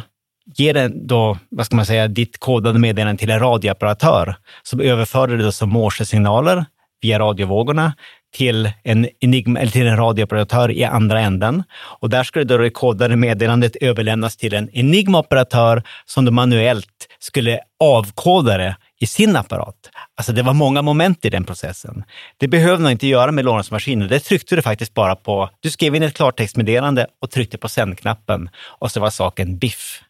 ger 0.56 0.73
den 0.73 1.08
då, 1.08 1.38
vad 1.49 1.65
ska 1.65 1.75
man 1.75 1.86
säga, 1.86 2.08
ditt 2.08 2.38
kodade 2.38 2.80
meddelande 2.80 3.19
till 3.19 3.32
en 3.32 3.39
radioapparatör 3.39 4.36
som 4.63 4.82
överförde 4.82 5.38
det 5.38 5.51
som 5.51 5.69
morsesignaler 5.69 6.65
via 7.01 7.19
radiovågorna 7.19 7.93
till 8.34 8.71
en, 8.84 9.08
enigma, 9.19 9.60
eller 9.60 9.71
till 9.71 9.88
en 9.88 9.97
radiooperatör 9.97 10.71
i 10.71 10.84
andra 10.84 11.19
änden. 11.19 11.63
Och 11.73 12.10
där 12.10 12.23
skulle 12.23 12.45
då 12.45 12.58
det 12.58 12.69
kodade 12.69 13.15
meddelandet 13.15 13.75
överlämnas 13.75 14.38
till 14.38 14.53
en 14.53 14.69
Enigma-operatör 14.69 15.84
som 16.06 16.25
då 16.25 16.32
manuellt 16.32 17.08
skulle 17.19 17.60
avkoda 17.80 18.58
det 18.58 18.75
i 18.99 19.07
sin 19.07 19.36
apparat. 19.36 19.89
Alltså 20.15 20.33
det 20.33 20.43
var 20.43 20.53
många 20.53 20.81
moment 20.81 21.25
i 21.25 21.29
den 21.29 21.43
processen. 21.43 22.03
Det 22.38 22.47
behövde 22.47 22.83
man 22.83 22.91
inte 22.91 23.07
göra 23.07 23.31
med 23.31 23.45
Lorentz-maskinen. 23.45 24.07
Det 24.07 24.19
tryckte 24.19 24.55
du 24.55 24.62
faktiskt 24.62 24.93
bara 24.93 25.15
på. 25.15 25.49
Du 25.60 25.71
skrev 25.71 25.95
in 25.95 26.03
ett 26.03 26.13
klartextmeddelande 26.13 27.07
och 27.21 27.31
tryckte 27.31 27.57
på 27.57 27.69
sändknappen 27.69 28.49
och 28.57 28.91
så 28.91 28.99
var 28.99 29.10
saken 29.10 29.57
biff. 29.57 30.01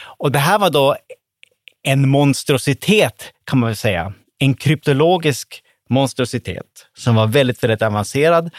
Och 0.00 0.32
det 0.32 0.38
här 0.38 0.58
var 0.58 0.70
då 0.70 0.96
en 1.82 2.08
monstrositet 2.08 3.32
kan 3.44 3.58
man 3.58 3.66
väl 3.66 3.76
säga. 3.76 4.12
En 4.38 4.54
kryptologisk 4.54 5.62
monstrositet 5.90 6.86
som 6.96 7.14
var 7.14 7.26
väldigt, 7.26 7.62
väldigt 7.62 7.82
avancerad 7.82 8.50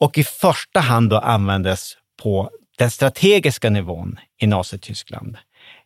och 0.00 0.18
i 0.18 0.24
första 0.24 0.80
hand 0.80 1.10
då 1.10 1.18
användes 1.18 1.96
på 2.22 2.50
den 2.78 2.90
strategiska 2.90 3.70
nivån 3.70 4.18
i 4.40 4.46
Nazityskland. 4.46 5.36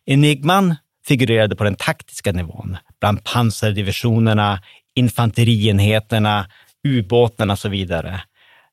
Enigman 0.05 0.75
figurerade 1.07 1.55
på 1.55 1.63
den 1.63 1.75
taktiska 1.75 2.31
nivån, 2.31 2.77
bland 2.99 3.23
pansardivisionerna, 3.23 4.61
infanterienheterna, 4.95 6.47
ubåtarna 6.87 7.53
och 7.53 7.59
så 7.59 7.69
vidare. 7.69 8.21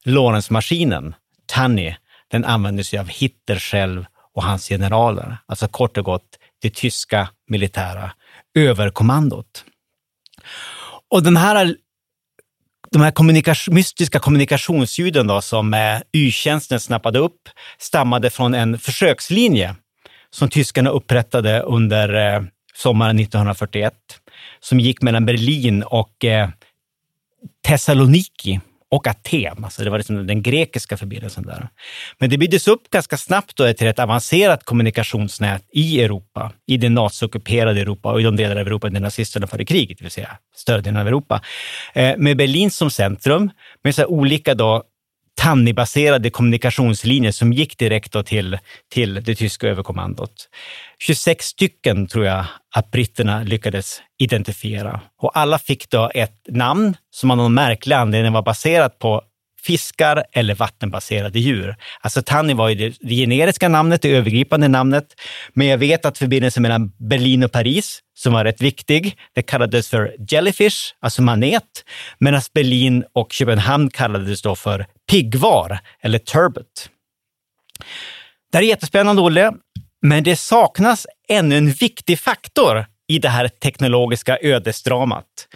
Lorenzmaskinen, 0.05 1.14
Tanny, 1.47 1.95
den 2.31 2.45
använde 2.45 2.85
sig 2.85 2.99
av 2.99 3.09
Hitler 3.09 3.57
själv 3.57 4.05
och 4.35 4.42
hans 4.42 4.68
generaler, 4.68 5.37
alltså 5.47 5.68
kort 5.68 5.97
och 5.97 6.05
gott 6.05 6.38
det 6.62 6.75
tyska 6.75 7.29
militära 7.49 8.12
överkommandot. 8.55 9.64
Och 11.11 11.23
den 11.23 11.37
här, 11.37 11.77
de 12.90 13.03
här 13.03 13.11
kommunikation, 13.11 13.75
mystiska 13.75 14.18
kommunikationsljuden 14.18 15.27
då, 15.27 15.40
som 15.40 15.75
eh, 15.75 16.01
Y-tjänsten 16.12 16.81
snappade 16.81 17.18
upp 17.18 17.49
stammade 17.79 18.31
från 18.31 18.55
en 18.55 18.79
försökslinje 18.79 19.77
som 20.35 20.49
tyskarna 20.49 20.90
upprättade 20.90 21.61
under 21.61 22.35
eh, 22.35 22.42
sommaren 22.75 23.18
1941, 23.18 23.95
som 24.61 24.81
gick 24.81 25.03
mellan 25.03 25.27
Berlin 25.27 25.83
och 25.83 26.25
eh, 26.25 26.49
Thessaloniki 27.66 28.61
och 28.92 29.07
Aten. 29.07 29.64
Alltså 29.64 29.85
det 29.85 29.90
var 29.90 29.99
liksom 29.99 30.27
den 30.27 30.42
grekiska 30.42 30.97
förbindelsen 30.97 31.45
där. 31.47 31.68
Men 32.18 32.31
det 32.31 32.38
byggdes 32.38 32.68
upp 32.68 32.90
ganska 32.90 33.16
snabbt 33.16 33.57
då 33.57 33.73
till 33.73 33.87
ett 33.87 33.99
avancerat 33.99 34.64
kommunikationsnät 34.64 35.62
i 35.73 36.03
Europa, 36.03 36.53
i 36.66 36.77
det 36.77 36.88
naziockuperade 36.88 37.81
Europa 37.81 38.12
och 38.12 38.21
i 38.21 38.25
de 38.25 38.37
delar 38.37 38.57
av 38.57 38.66
Europa 38.66 38.88
där 38.88 39.01
nazisterna 39.01 39.47
före 39.47 39.64
kriget, 39.64 39.99
det 39.99 40.05
vill 40.05 40.11
säga 40.11 40.38
större 40.57 40.81
delen 40.81 41.01
av 41.01 41.07
Europa. 41.07 41.40
Eh, 41.95 42.16
med 42.16 42.37
Berlin 42.37 42.71
som 42.71 42.90
centrum, 42.90 43.51
med 43.85 43.95
så 43.95 44.07
olika 44.07 44.55
då 44.55 44.83
Tanni-baserade 45.40 46.31
kommunikationslinjer 46.31 47.33
som 47.33 47.53
gick 47.53 47.79
direkt 47.79 48.12
då 48.12 48.23
till, 48.23 48.59
till 48.92 49.14
det 49.14 49.35
tyska 49.35 49.68
överkommandot. 49.68 50.49
26 50.99 51.47
stycken 51.47 52.07
tror 52.07 52.27
jag 52.27 52.45
att 52.75 52.90
britterna 52.90 53.42
lyckades 53.42 54.03
identifiera 54.18 55.01
och 55.23 55.38
alla 55.38 55.59
fick 55.59 55.90
då 55.90 56.11
ett 56.14 56.47
namn 56.49 56.97
som 57.11 57.31
av 57.31 57.37
någon 57.37 57.55
märklig 57.55 57.97
anledning 57.97 58.33
var 58.33 58.42
baserat 58.42 58.99
på 58.99 59.23
fiskar 59.62 60.25
eller 60.33 60.55
vattenbaserade 60.55 61.38
djur. 61.38 61.77
Alltså 62.01 62.22
Tanni 62.22 62.55
var 62.55 62.68
ju 62.68 62.75
det, 62.75 62.96
det 63.01 63.14
generiska 63.14 63.68
namnet, 63.68 64.03
det 64.03 64.16
övergripande 64.16 64.68
namnet. 64.68 65.05
Men 65.55 65.66
jag 65.66 65.79
vet 65.79 66.05
att 66.05 66.18
förbindelsen 66.18 66.62
mellan 66.62 66.92
Berlin 67.09 67.44
och 67.44 67.53
Paris, 67.53 68.01
som 68.14 68.33
var 68.33 68.44
rätt 68.44 68.62
viktig, 68.62 69.16
det 69.35 69.42
kallades 69.42 69.88
för 69.88 70.14
jellyfish, 70.31 70.94
alltså 71.01 71.22
manet, 71.22 71.85
medan 72.18 72.40
Berlin 72.55 73.05
och 73.12 73.33
Köpenhamn 73.33 73.90
kallades 73.90 74.42
då 74.42 74.57
för 74.57 74.87
piggvar 75.11 75.79
eller 76.03 76.18
turbot. 76.18 76.88
Det 78.53 78.59
här 78.59 78.64
är 78.64 78.68
jättespännande, 78.68 79.22
Olle, 79.22 79.53
men 80.03 80.25
det 80.25 80.37
saknas 80.37 81.07
ännu 81.29 81.57
en 81.57 81.70
viktig 81.70 82.18
faktor 82.18 82.87
i 83.09 83.18
det 83.18 83.29
här 83.29 83.48
teknologiska 83.48 84.38
ödesdramat. 84.42 85.48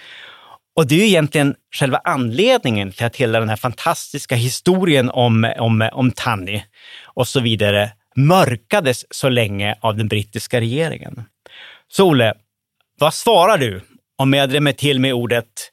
Och 0.77 0.87
det 0.87 0.95
är 0.95 0.99
ju 0.99 1.07
egentligen 1.07 1.55
själva 1.75 2.01
anledningen 2.05 2.93
till 2.93 3.07
att 3.07 3.17
hela 3.17 3.41
den 3.41 3.49
här 3.49 3.57
fantastiska 3.57 4.35
historien 4.35 5.11
om, 5.11 5.53
om, 5.59 5.89
om 5.93 6.11
Tanni 6.11 6.65
och 7.05 7.29
så 7.29 7.41
vidare 7.41 7.93
mörkades 8.17 9.05
så 9.11 9.29
länge 9.29 9.75
av 9.81 9.97
den 9.97 10.09
brittiska 10.09 10.61
regeringen. 10.61 11.25
Så 11.89 12.09
Olle, 12.09 12.35
vad 12.99 13.15
svarar 13.15 13.59
du 13.59 13.81
om 14.19 14.33
jag 14.33 14.51
drämmer 14.51 14.73
till 14.73 15.01
med 15.01 15.15
ordet 15.15 15.73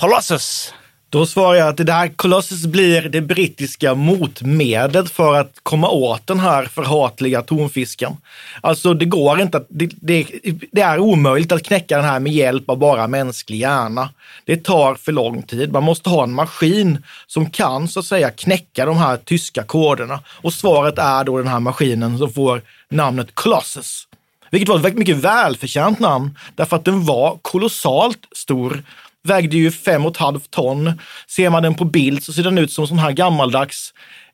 Colossus? 0.00 0.74
Då 1.10 1.26
svarar 1.26 1.54
jag 1.54 1.68
att 1.68 1.76
det 1.86 1.92
här 1.92 2.08
Colossus 2.08 2.66
blir 2.66 3.02
det 3.02 3.20
brittiska 3.20 3.94
motmedlet 3.94 5.10
för 5.10 5.34
att 5.34 5.60
komma 5.62 5.88
åt 5.88 6.26
den 6.26 6.40
här 6.40 6.64
förhatliga 6.64 7.42
tonfisken. 7.42 8.16
Alltså 8.60 8.94
det 8.94 9.04
går 9.04 9.40
inte 9.40 9.56
att, 9.56 9.66
det, 9.68 9.90
det, 10.00 10.26
det, 10.72 10.80
är 10.80 10.98
omöjligt 10.98 11.52
att 11.52 11.62
knäcka 11.62 11.96
den 11.96 12.04
här 12.04 12.20
med 12.20 12.32
hjälp 12.32 12.70
av 12.70 12.78
bara 12.78 13.06
mänsklig 13.06 13.58
hjärna. 13.58 14.08
Det 14.44 14.64
tar 14.64 14.94
för 14.94 15.12
lång 15.12 15.42
tid. 15.42 15.72
Man 15.72 15.82
måste 15.82 16.10
ha 16.10 16.22
en 16.22 16.32
maskin 16.32 17.04
som 17.26 17.50
kan 17.50 17.88
så 17.88 18.00
att 18.00 18.06
säga 18.06 18.30
knäcka 18.30 18.84
de 18.84 18.96
här 18.96 19.16
tyska 19.16 19.62
koderna. 19.62 20.20
Och 20.26 20.52
svaret 20.52 20.98
är 20.98 21.24
då 21.24 21.38
den 21.38 21.48
här 21.48 21.60
maskinen 21.60 22.18
som 22.18 22.32
får 22.32 22.62
namnet 22.88 23.34
Colossus. 23.34 24.06
Vilket 24.50 24.68
var 24.68 24.88
ett 24.88 24.98
mycket 24.98 25.16
välförtjänt 25.16 25.98
namn 25.98 26.38
därför 26.54 26.76
att 26.76 26.84
den 26.84 27.04
var 27.04 27.38
kolossalt 27.42 28.28
stor 28.36 28.82
vägde 29.28 29.56
ju 29.56 29.70
fem 29.70 30.06
och 30.06 30.12
ett 30.12 30.16
halvt 30.16 30.50
ton. 30.50 30.92
Ser 31.28 31.50
man 31.50 31.62
den 31.62 31.74
på 31.74 31.84
bild 31.84 32.24
så 32.24 32.32
ser 32.32 32.42
den 32.42 32.58
ut 32.58 32.72
som 32.72 32.86
sån 32.86 32.98
här 32.98 33.12
gammaldags 33.12 33.92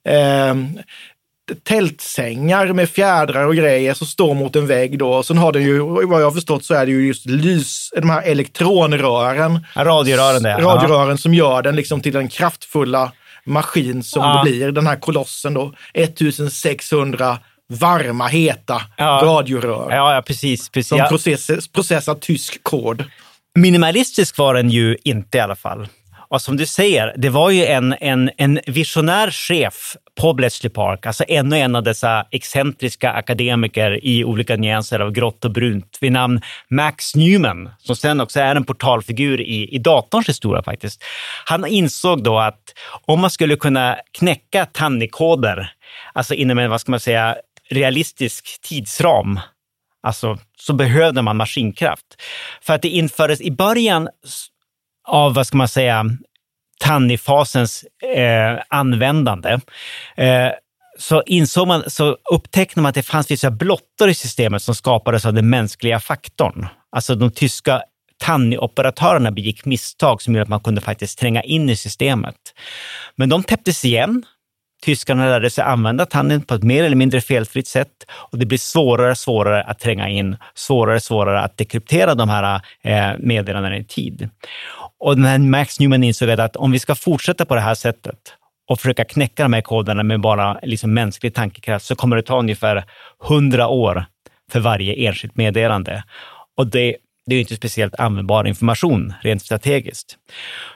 eh, 0.08 0.54
tältsängar 1.62 2.72
med 2.72 2.88
fjädrar 2.88 3.46
och 3.46 3.56
grejer 3.56 3.94
som 3.94 4.06
står 4.06 4.34
mot 4.34 4.56
en 4.56 4.66
vägg 4.66 4.98
då. 4.98 5.22
Sen 5.22 5.38
har 5.38 5.52
den 5.52 5.62
ju, 5.62 5.78
vad 5.78 6.20
jag 6.20 6.26
har 6.26 6.30
förstått 6.30 6.64
så 6.64 6.74
är 6.74 6.86
det 6.86 6.92
ju 6.92 7.06
just 7.06 7.26
lys, 7.26 7.90
de 7.96 8.10
här 8.10 8.22
elektronrören. 8.22 9.66
radiorören 9.76 10.42
det. 10.42 10.54
Radiorören 10.54 11.18
som 11.18 11.34
gör 11.34 11.62
den 11.62 11.76
liksom 11.76 12.00
till 12.00 12.12
den 12.12 12.28
kraftfulla 12.28 13.12
maskin 13.44 14.02
som 14.02 14.22
ja. 14.22 14.36
det 14.36 14.50
blir. 14.50 14.72
Den 14.72 14.86
här 14.86 14.96
kolossen 14.96 15.54
då. 15.54 15.72
1600 15.94 17.38
varma, 17.68 18.26
heta 18.26 18.82
ja. 18.96 19.20
radiorör. 19.24 19.90
Ja, 19.90 20.14
ja 20.14 20.22
precis. 20.22 20.68
precis. 20.68 20.88
Som 20.88 21.08
process, 21.08 21.68
processar 21.68 22.14
tysk 22.14 22.62
kod. 22.62 23.04
Minimalistisk 23.56 24.38
var 24.38 24.54
den 24.54 24.70
ju 24.70 24.96
inte 25.04 25.38
i 25.38 25.40
alla 25.40 25.56
fall. 25.56 25.88
Och 26.28 26.42
som 26.42 26.56
du 26.56 26.66
säger, 26.66 27.14
det 27.16 27.28
var 27.28 27.50
ju 27.50 27.64
en, 27.64 27.94
en, 28.00 28.30
en 28.36 28.60
visionär 28.66 29.30
chef 29.30 29.96
på 30.20 30.32
Bletchley 30.32 30.70
Park, 30.70 31.06
alltså 31.06 31.24
ännu 31.28 31.58
en 31.58 31.76
av 31.76 31.82
dessa 31.82 32.26
excentriska 32.30 33.10
akademiker 33.10 34.04
i 34.04 34.24
olika 34.24 34.56
nyanser 34.56 35.00
av 35.00 35.10
grått 35.12 35.44
och 35.44 35.50
brunt 35.50 35.98
vid 36.00 36.12
namn 36.12 36.40
Max 36.70 37.14
Newman, 37.14 37.70
som 37.78 37.96
sen 37.96 38.20
också 38.20 38.40
är 38.40 38.56
en 38.56 38.64
portalfigur 38.64 39.40
i, 39.40 39.74
i 39.74 39.78
datorns 39.78 40.28
historia 40.28 40.62
faktiskt. 40.62 41.04
Han 41.44 41.66
insåg 41.66 42.22
då 42.22 42.38
att 42.38 42.62
om 43.06 43.20
man 43.20 43.30
skulle 43.30 43.56
kunna 43.56 43.96
knäcka 44.18 44.66
tannikoder, 44.66 45.72
alltså 46.12 46.34
inom 46.34 46.58
en, 46.58 46.70
vad 46.70 46.80
ska 46.80 46.90
man 46.90 47.00
säga, 47.00 47.36
realistisk 47.70 48.60
tidsram, 48.62 49.40
alltså, 50.06 50.38
så 50.58 50.72
behövde 50.72 51.22
man 51.22 51.36
maskinkraft. 51.36 52.06
För 52.60 52.74
att 52.74 52.82
det 52.82 52.88
infördes 52.88 53.40
i 53.40 53.50
början 53.50 54.08
av, 55.08 55.34
vad 55.34 55.46
ska 55.46 55.56
man 55.56 55.68
säga, 55.68 56.04
tannifasens 56.80 57.84
eh, 58.16 58.62
användande, 58.68 59.60
eh, 60.16 60.50
så 60.98 61.22
insåg 61.26 61.68
man, 61.68 61.90
så 61.90 62.16
upptäckte 62.32 62.80
man 62.80 62.88
att 62.88 62.94
det 62.94 63.02
fanns 63.02 63.30
vissa 63.30 63.50
blottor 63.50 64.08
i 64.08 64.14
systemet 64.14 64.62
som 64.62 64.74
skapades 64.74 65.26
av 65.26 65.34
den 65.34 65.50
mänskliga 65.50 66.00
faktorn. 66.00 66.66
Alltså 66.92 67.14
de 67.14 67.30
tyska 67.30 67.82
tannioperatörerna 68.18 69.30
begick 69.30 69.64
misstag 69.64 70.22
som 70.22 70.34
gjorde 70.34 70.42
att 70.42 70.48
man 70.48 70.60
kunde 70.60 70.80
faktiskt 70.80 71.18
tränga 71.18 71.42
in 71.42 71.68
i 71.68 71.76
systemet. 71.76 72.36
Men 73.16 73.28
de 73.28 73.42
täpptes 73.42 73.84
igen 73.84 74.22
Tyskarna 74.82 75.26
lärde 75.26 75.50
sig 75.50 75.64
använda 75.64 76.06
tanden 76.06 76.42
på 76.42 76.54
ett 76.54 76.62
mer 76.62 76.84
eller 76.84 76.96
mindre 76.96 77.20
felfritt 77.20 77.68
sätt 77.68 77.92
och 78.10 78.38
det 78.38 78.46
blir 78.46 78.58
svårare 78.58 79.10
och 79.10 79.18
svårare 79.18 79.62
att 79.62 79.78
tränga 79.78 80.08
in, 80.08 80.36
svårare 80.54 80.96
och 80.96 81.02
svårare 81.02 81.40
att 81.40 81.56
dekryptera 81.56 82.14
de 82.14 82.28
här 82.28 82.60
eh, 82.82 83.10
meddelandena 83.18 83.76
i 83.76 83.84
tid. 83.84 84.28
Och 84.98 85.18
när 85.18 85.38
Max 85.38 85.80
Newman 85.80 86.04
insåg 86.04 86.30
att 86.30 86.56
om 86.56 86.72
vi 86.72 86.78
ska 86.78 86.94
fortsätta 86.94 87.44
på 87.44 87.54
det 87.54 87.60
här 87.60 87.74
sättet 87.74 88.18
och 88.68 88.80
försöka 88.80 89.04
knäcka 89.04 89.42
de 89.42 89.52
här 89.52 89.60
koderna 89.60 90.02
med 90.02 90.20
bara 90.20 90.58
liksom 90.62 90.94
mänsklig 90.94 91.34
tankekraft 91.34 91.86
så 91.86 91.94
kommer 91.94 92.16
det 92.16 92.22
ta 92.22 92.38
ungefär 92.38 92.84
hundra 93.18 93.68
år 93.68 94.04
för 94.52 94.60
varje 94.60 95.08
enskilt 95.08 95.36
meddelande. 95.36 96.04
Och 96.56 96.66
det 96.66 96.96
det 97.26 97.34
är 97.34 97.36
ju 97.36 97.40
inte 97.40 97.56
speciellt 97.56 97.94
användbar 97.94 98.46
information 98.46 99.14
rent 99.20 99.42
strategiskt. 99.42 100.16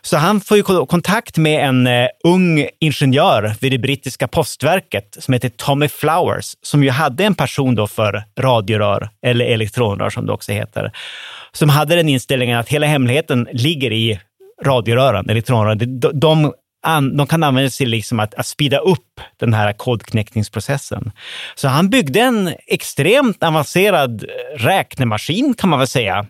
Så 0.02 0.16
han 0.16 0.40
får 0.40 0.56
ju 0.56 0.62
kontakt 0.62 1.36
med 1.36 1.68
en 1.68 1.86
eh, 1.86 2.08
ung 2.24 2.68
ingenjör 2.80 3.54
vid 3.60 3.72
det 3.72 3.78
brittiska 3.78 4.28
postverket 4.28 5.16
som 5.20 5.34
heter 5.34 5.48
Tommy 5.48 5.88
Flowers, 5.88 6.56
som 6.62 6.84
ju 6.84 6.90
hade 6.90 7.24
en 7.24 7.34
person 7.34 7.74
då 7.74 7.86
för 7.86 8.24
radiorör, 8.40 9.08
eller 9.26 9.44
elektronrör 9.44 10.10
som 10.10 10.26
det 10.26 10.32
också 10.32 10.52
heter, 10.52 10.92
som 11.52 11.68
hade 11.68 11.96
den 11.96 12.08
inställningen 12.08 12.58
att 12.58 12.68
hela 12.68 12.86
hemligheten 12.86 13.48
ligger 13.52 13.92
i 13.92 14.20
radiorören, 14.64 15.30
elektronrören. 15.30 15.78
De, 16.00 16.10
de 16.20 16.52
de 17.12 17.26
kan 17.26 17.42
användas 17.42 17.76
till 17.76 17.88
liksom 17.88 18.20
att, 18.20 18.34
att 18.34 18.46
speeda 18.46 18.78
upp 18.78 19.20
den 19.40 19.54
här 19.54 19.72
kodknäckningsprocessen. 19.72 21.12
Så 21.54 21.68
han 21.68 21.90
byggde 21.90 22.20
en 22.20 22.54
extremt 22.66 23.42
avancerad 23.42 24.24
eh, 24.24 24.58
räknemaskin 24.58 25.54
kan 25.54 25.70
man 25.70 25.78
väl 25.78 25.88
säga, 25.88 26.26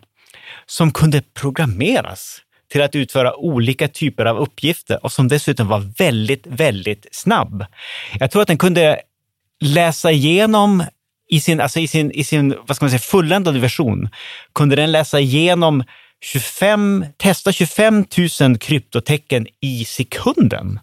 som 0.71 0.91
kunde 0.91 1.21
programmeras 1.21 2.41
till 2.71 2.81
att 2.81 2.95
utföra 2.95 3.35
olika 3.35 3.87
typer 3.87 4.25
av 4.25 4.37
uppgifter 4.37 5.05
och 5.05 5.11
som 5.11 5.27
dessutom 5.27 5.67
var 5.67 5.79
väldigt, 5.97 6.47
väldigt 6.47 7.07
snabb. 7.11 7.65
Jag 8.19 8.31
tror 8.31 8.41
att 8.41 8.47
den 8.47 8.57
kunde 8.57 9.01
läsa 9.61 10.11
igenom 10.11 10.83
i 11.29 11.39
sin, 11.39 11.61
alltså 11.61 11.79
i 11.79 11.87
sin, 11.87 12.11
i 12.11 12.23
sin 12.23 12.55
vad 12.67 12.75
ska 12.75 12.85
man 12.85 12.89
säga, 12.89 12.99
fulländade 12.99 13.59
version, 13.59 14.09
kunde 14.53 14.75
den 14.75 14.91
läsa 14.91 15.19
igenom 15.19 15.83
25, 16.21 17.05
testa 17.17 17.51
25 17.51 18.05
000 18.41 18.57
kryptotecken 18.57 19.47
i 19.59 19.85
sekunden. 19.85 20.79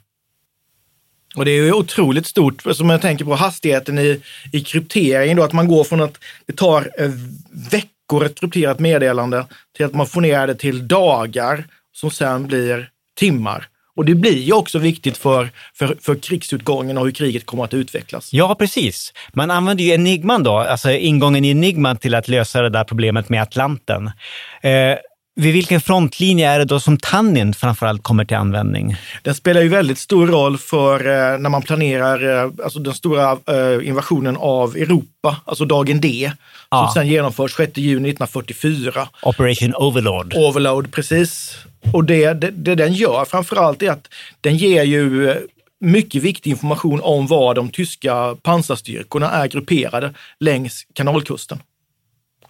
Och 1.37 1.45
det 1.45 1.51
är 1.51 1.65
ju 1.65 1.73
otroligt 1.73 2.27
stort, 2.27 2.63
som 2.73 2.91
jag 2.91 3.03
tänker 3.03 3.25
på 3.25 3.35
hastigheten 3.35 3.99
i, 3.99 4.21
i 4.53 4.61
kryptering, 4.61 5.37
då, 5.37 5.43
att 5.43 5.53
man 5.53 5.69
går 5.69 5.85
från 5.85 6.01
att 6.01 6.19
det 6.47 6.57
tar 6.57 6.91
eh, 6.99 7.11
veckor 7.71 7.98
veckor 8.09 8.27
ett 8.27 8.41
krypterat 8.41 8.79
meddelande 8.79 9.47
till 9.77 9.87
att 9.87 9.95
man 9.95 10.07
får 10.07 10.21
ner 10.21 10.47
det 10.47 10.55
till 10.55 10.89
dagar 10.89 11.65
som 11.93 12.11
sen 12.11 12.47
blir 12.47 12.89
timmar. 13.19 13.69
Och 13.97 14.05
det 14.05 14.15
blir 14.15 14.39
ju 14.39 14.53
också 14.53 14.79
viktigt 14.79 15.17
för, 15.17 15.51
för, 15.75 15.97
för 16.01 16.15
krigsutgången 16.15 16.99
och 16.99 17.05
hur 17.05 17.13
kriget 17.13 17.47
kommer 17.47 17.65
att 17.65 17.75
utvecklas. 17.75 18.33
Ja, 18.33 18.55
precis. 18.55 19.13
Man 19.33 19.51
använder 19.51 19.85
ju 19.85 19.91
enigman 19.91 20.43
då, 20.43 20.59
alltså 20.59 20.91
ingången 20.91 21.45
i 21.45 21.51
enigman 21.51 21.97
till 21.97 22.15
att 22.15 22.29
lösa 22.29 22.63
det 22.63 22.71
där 22.71 22.85
problemet 22.85 23.29
med 23.29 23.43
Atlanten. 23.43 24.07
Eh, 24.63 24.97
vid 25.39 25.53
vilken 25.53 25.81
frontlinje 25.81 26.51
är 26.51 26.59
det 26.59 26.65
då 26.65 26.81
som 26.81 26.99
Tannin 26.99 27.55
framförallt 27.55 28.03
kommer 28.03 28.25
till 28.25 28.37
användning? 28.37 28.97
Den 29.23 29.35
spelar 29.35 29.61
ju 29.61 29.69
väldigt 29.69 29.99
stor 29.99 30.27
roll 30.27 30.59
för 30.59 31.01
eh, 31.01 31.39
när 31.39 31.49
man 31.49 31.63
planerar 31.63 32.45
eh, 32.45 32.51
alltså 32.65 32.79
den 32.79 32.95
stora 32.95 33.33
eh, 33.33 33.89
invasionen 33.89 34.37
av 34.37 34.77
Europa, 34.77 35.37
alltså 35.45 35.65
dagen 35.65 36.01
D, 36.01 36.33
ja. 36.71 36.87
som 36.87 37.03
sen 37.03 37.09
genomförs 37.09 37.57
6 37.57 37.77
juni 37.77 38.09
1944. 38.09 39.09
Operation 39.23 39.75
Overlord. 39.75 40.35
Overlord, 40.35 40.93
precis. 40.93 41.59
Och 41.93 42.05
det, 42.05 42.33
det, 42.33 42.51
det 42.51 42.75
den 42.75 42.93
gör 42.93 43.25
framförallt 43.25 43.83
är 43.83 43.91
att 43.91 44.09
den 44.41 44.57
ger 44.57 44.83
ju 44.83 45.35
mycket 45.81 46.23
viktig 46.23 46.51
information 46.51 47.01
om 47.03 47.27
var 47.27 47.55
de 47.55 47.69
tyska 47.69 48.37
pansarstyrkorna 48.43 49.31
är 49.31 49.49
grupperade 49.49 50.15
längs 50.41 50.87
kanalkusten. 50.95 51.59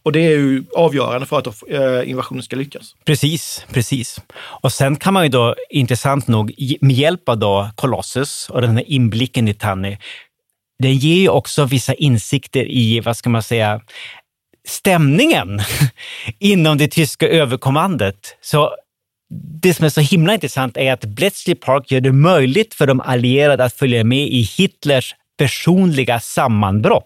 Och 0.02 0.12
det 0.12 0.20
är 0.20 0.30
ju 0.30 0.64
avgörande 0.74 1.26
för 1.26 1.38
att 1.38 1.46
eh, 1.46 2.10
invasionen 2.10 2.42
ska 2.42 2.56
lyckas. 2.56 2.94
Precis, 3.04 3.66
precis. 3.72 4.20
Och 4.38 4.72
sen 4.72 4.96
kan 4.96 5.14
man 5.14 5.22
ju 5.22 5.28
då, 5.28 5.54
intressant 5.70 6.28
nog, 6.28 6.54
med 6.80 6.96
hjälp 6.96 7.28
av 7.28 7.38
då 7.38 7.70
Colossus 7.74 8.50
och 8.50 8.60
den 8.60 8.76
här 8.76 8.90
inblicken 8.90 9.48
i 9.48 9.54
Tanni, 9.54 9.98
den 10.78 10.94
ger 10.94 11.16
ju 11.16 11.28
också 11.28 11.64
vissa 11.64 11.94
insikter 11.94 12.70
i, 12.70 13.00
vad 13.00 13.16
ska 13.16 13.30
man 13.30 13.42
säga, 13.42 13.80
stämningen 14.68 15.60
inom 16.38 16.78
det 16.78 16.88
tyska 16.88 17.28
överkommandet. 17.28 18.36
Så 18.40 18.74
det 19.62 19.74
som 19.74 19.84
är 19.84 19.88
så 19.88 20.00
himla 20.00 20.34
intressant 20.34 20.76
är 20.76 20.92
att 20.92 21.04
Bletchley 21.04 21.54
Park 21.54 21.90
gör 21.90 22.00
det 22.00 22.12
möjligt 22.12 22.74
för 22.74 22.86
de 22.86 23.00
allierade 23.00 23.64
att 23.64 23.74
följa 23.74 24.04
med 24.04 24.28
i 24.28 24.42
Hitlers 24.42 25.14
personliga 25.38 26.20
sammanbrott. 26.20 27.04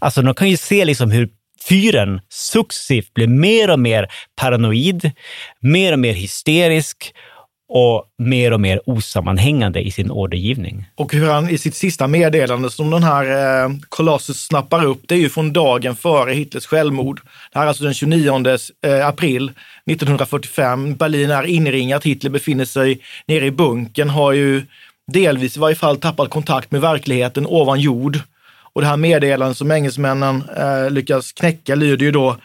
Alltså 0.00 0.22
de 0.22 0.34
kan 0.34 0.50
ju 0.50 0.56
se 0.56 0.84
liksom 0.84 1.10
hur 1.10 1.28
fyren 1.68 2.20
successivt 2.28 3.14
blir 3.14 3.26
mer 3.26 3.70
och 3.70 3.80
mer 3.80 4.08
paranoid, 4.36 5.10
mer 5.60 5.92
och 5.92 5.98
mer 5.98 6.12
hysterisk 6.12 7.12
och 7.68 8.04
mer 8.18 8.52
och 8.52 8.60
mer 8.60 8.80
osammanhängande 8.86 9.80
i 9.80 9.90
sin 9.90 10.10
ordergivning. 10.10 10.84
Och 10.94 11.12
hur 11.12 11.26
han 11.26 11.50
i 11.50 11.58
sitt 11.58 11.74
sista 11.74 12.06
meddelande 12.06 12.70
som 12.70 12.90
den 12.90 13.02
här 13.02 13.24
eh, 13.64 13.70
Colossus 13.88 14.46
snappar 14.46 14.84
upp, 14.84 15.00
det 15.06 15.14
är 15.14 15.18
ju 15.18 15.28
från 15.28 15.52
dagen 15.52 15.96
före 15.96 16.32
Hitlers 16.32 16.66
självmord. 16.66 17.20
Det 17.52 17.58
här 17.58 17.66
är 17.66 17.68
alltså 17.68 17.84
den 17.84 17.94
29 17.94 18.44
eh, 18.86 19.06
april 19.08 19.50
1945. 19.90 20.94
Berlin 20.94 21.30
är 21.30 21.46
inringat, 21.46 22.04
Hitler 22.04 22.30
befinner 22.30 22.64
sig 22.64 23.00
nere 23.26 23.46
i 23.46 23.50
bunkern, 23.50 24.08
har 24.08 24.32
ju 24.32 24.62
delvis 25.12 25.56
i 25.56 25.60
varje 25.60 25.76
fall 25.76 25.96
tappat 25.96 26.30
kontakt 26.30 26.70
med 26.70 26.80
verkligheten 26.80 27.46
ovan 27.46 27.80
jord. 27.80 28.18
Och 28.76 28.82
det 28.82 28.88
här 28.88 28.96
meddelandet 28.96 29.56
som 29.56 29.70
engelsmännen 29.70 30.44
eh, 30.56 30.90
lyckas 30.90 31.32
knäcka 31.32 31.74
lyder 31.74 32.06
ju 32.06 32.12
då, 32.12 32.36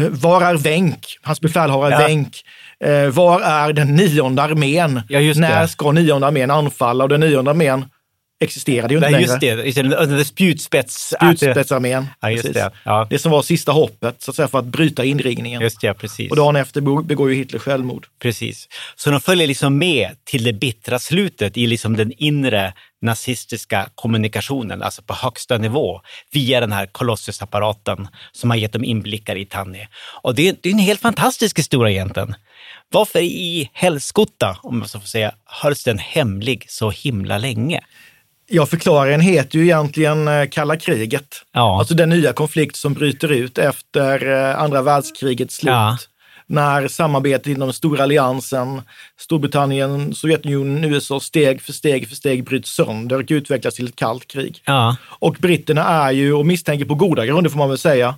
eh, 0.00 0.08
var 0.08 0.42
är 0.42 0.54
Wenck? 0.54 1.18
Hans 1.22 1.40
befälhavare 1.40 1.90
ja. 1.90 1.98
Wenck. 1.98 2.42
Eh, 2.84 3.08
var 3.08 3.40
är 3.40 3.72
den 3.72 3.96
nionde 3.96 4.42
armén? 4.42 5.00
Ja, 5.08 5.20
När 5.20 5.66
ska 5.66 5.92
nionde 5.92 6.26
armén 6.26 6.50
anfalla? 6.50 7.04
Och 7.04 7.10
den 7.10 7.20
nionde 7.20 7.50
armén 7.50 7.84
existerade 8.40 8.94
ju 8.94 8.98
inte 8.98 9.10
Nej, 9.10 9.26
längre. 9.26 9.66
Just 9.66 9.76
det, 9.76 10.24
spjutspets... 10.24 11.14
Spjutspetsarmén. 11.16 12.06
Ja, 12.20 12.30
just 12.30 12.52
det. 12.54 12.70
Ja. 12.84 13.06
det 13.10 13.18
som 13.18 13.32
var 13.32 13.42
sista 13.42 13.72
hoppet 13.72 14.22
så 14.22 14.30
att 14.30 14.36
säga, 14.36 14.48
för 14.48 14.58
att 14.58 14.64
bryta 14.64 15.04
inringningen. 15.04 15.62
Just 15.62 15.80
det, 15.80 15.94
precis. 15.94 16.30
Och 16.30 16.36
dagen 16.36 16.56
efter 16.56 17.02
begår 17.02 17.30
ju 17.30 17.36
Hitler 17.36 17.58
självmord. 17.58 18.06
Precis. 18.22 18.68
Så 18.96 19.10
de 19.10 19.20
följer 19.20 19.46
liksom 19.46 19.78
med 19.78 20.10
till 20.24 20.44
det 20.44 20.52
bittra 20.52 20.98
slutet 20.98 21.56
i 21.56 21.66
liksom 21.66 21.96
den 21.96 22.12
inre 22.16 22.72
nazistiska 23.02 23.88
kommunikationen, 23.94 24.82
alltså 24.82 25.02
på 25.02 25.14
högsta 25.14 25.58
nivå, 25.58 26.00
via 26.32 26.60
den 26.60 26.72
här 26.72 26.86
kolossusapparaten 26.86 28.08
som 28.32 28.50
har 28.50 28.56
gett 28.56 28.72
dem 28.72 28.84
inblickar 28.84 29.36
i 29.36 29.44
Tanni. 29.44 29.86
Och 30.22 30.34
det, 30.34 30.62
det 30.62 30.68
är 30.68 30.72
en 30.72 30.78
helt 30.78 31.00
fantastisk 31.00 31.58
historia 31.58 31.92
egentligen. 31.92 32.34
Varför 32.92 33.18
i 33.18 33.70
helskotta, 33.72 34.58
om 34.62 34.78
man 34.78 34.88
så 34.88 35.00
får 35.00 35.06
säga, 35.06 35.34
hölls 35.44 35.84
den 35.84 35.98
hemlig 35.98 36.64
så 36.68 36.90
himla 36.90 37.38
länge? 37.38 37.80
Ja, 38.46 38.66
förklaringen 38.66 39.20
heter 39.20 39.58
ju 39.58 39.64
egentligen 39.64 40.28
eh, 40.28 40.48
kalla 40.48 40.76
kriget. 40.76 41.42
Ja. 41.52 41.78
Alltså 41.78 41.94
den 41.94 42.08
nya 42.08 42.32
konflikt 42.32 42.76
som 42.76 42.94
bryter 42.94 43.32
ut 43.32 43.58
efter 43.58 44.32
eh, 44.32 44.62
andra 44.62 44.82
världskrigets 44.82 45.56
slut. 45.56 45.72
Ja. 45.72 45.98
När 46.46 46.88
samarbetet 46.88 47.46
inom 47.46 47.68
den 47.68 47.72
stora 47.72 48.02
alliansen, 48.02 48.82
Storbritannien, 49.18 50.14
Sovjetunionen, 50.14 50.84
USA 50.84 51.20
steg 51.20 51.62
för 51.62 51.72
steg 51.72 52.08
för 52.08 52.16
steg 52.16 52.44
bryts 52.44 52.70
sönder 52.70 53.18
och 53.18 53.26
utvecklas 53.28 53.74
till 53.74 53.88
ett 53.88 53.96
kallt 53.96 54.28
krig. 54.28 54.62
Ja. 54.64 54.96
Och 55.04 55.36
britterna 55.38 55.84
är 55.84 56.10
ju, 56.10 56.32
och 56.32 56.46
misstänker 56.46 56.84
på 56.84 56.94
goda 56.94 57.26
grunder 57.26 57.50
får 57.50 57.58
man 57.58 57.68
väl 57.68 57.78
säga, 57.78 58.14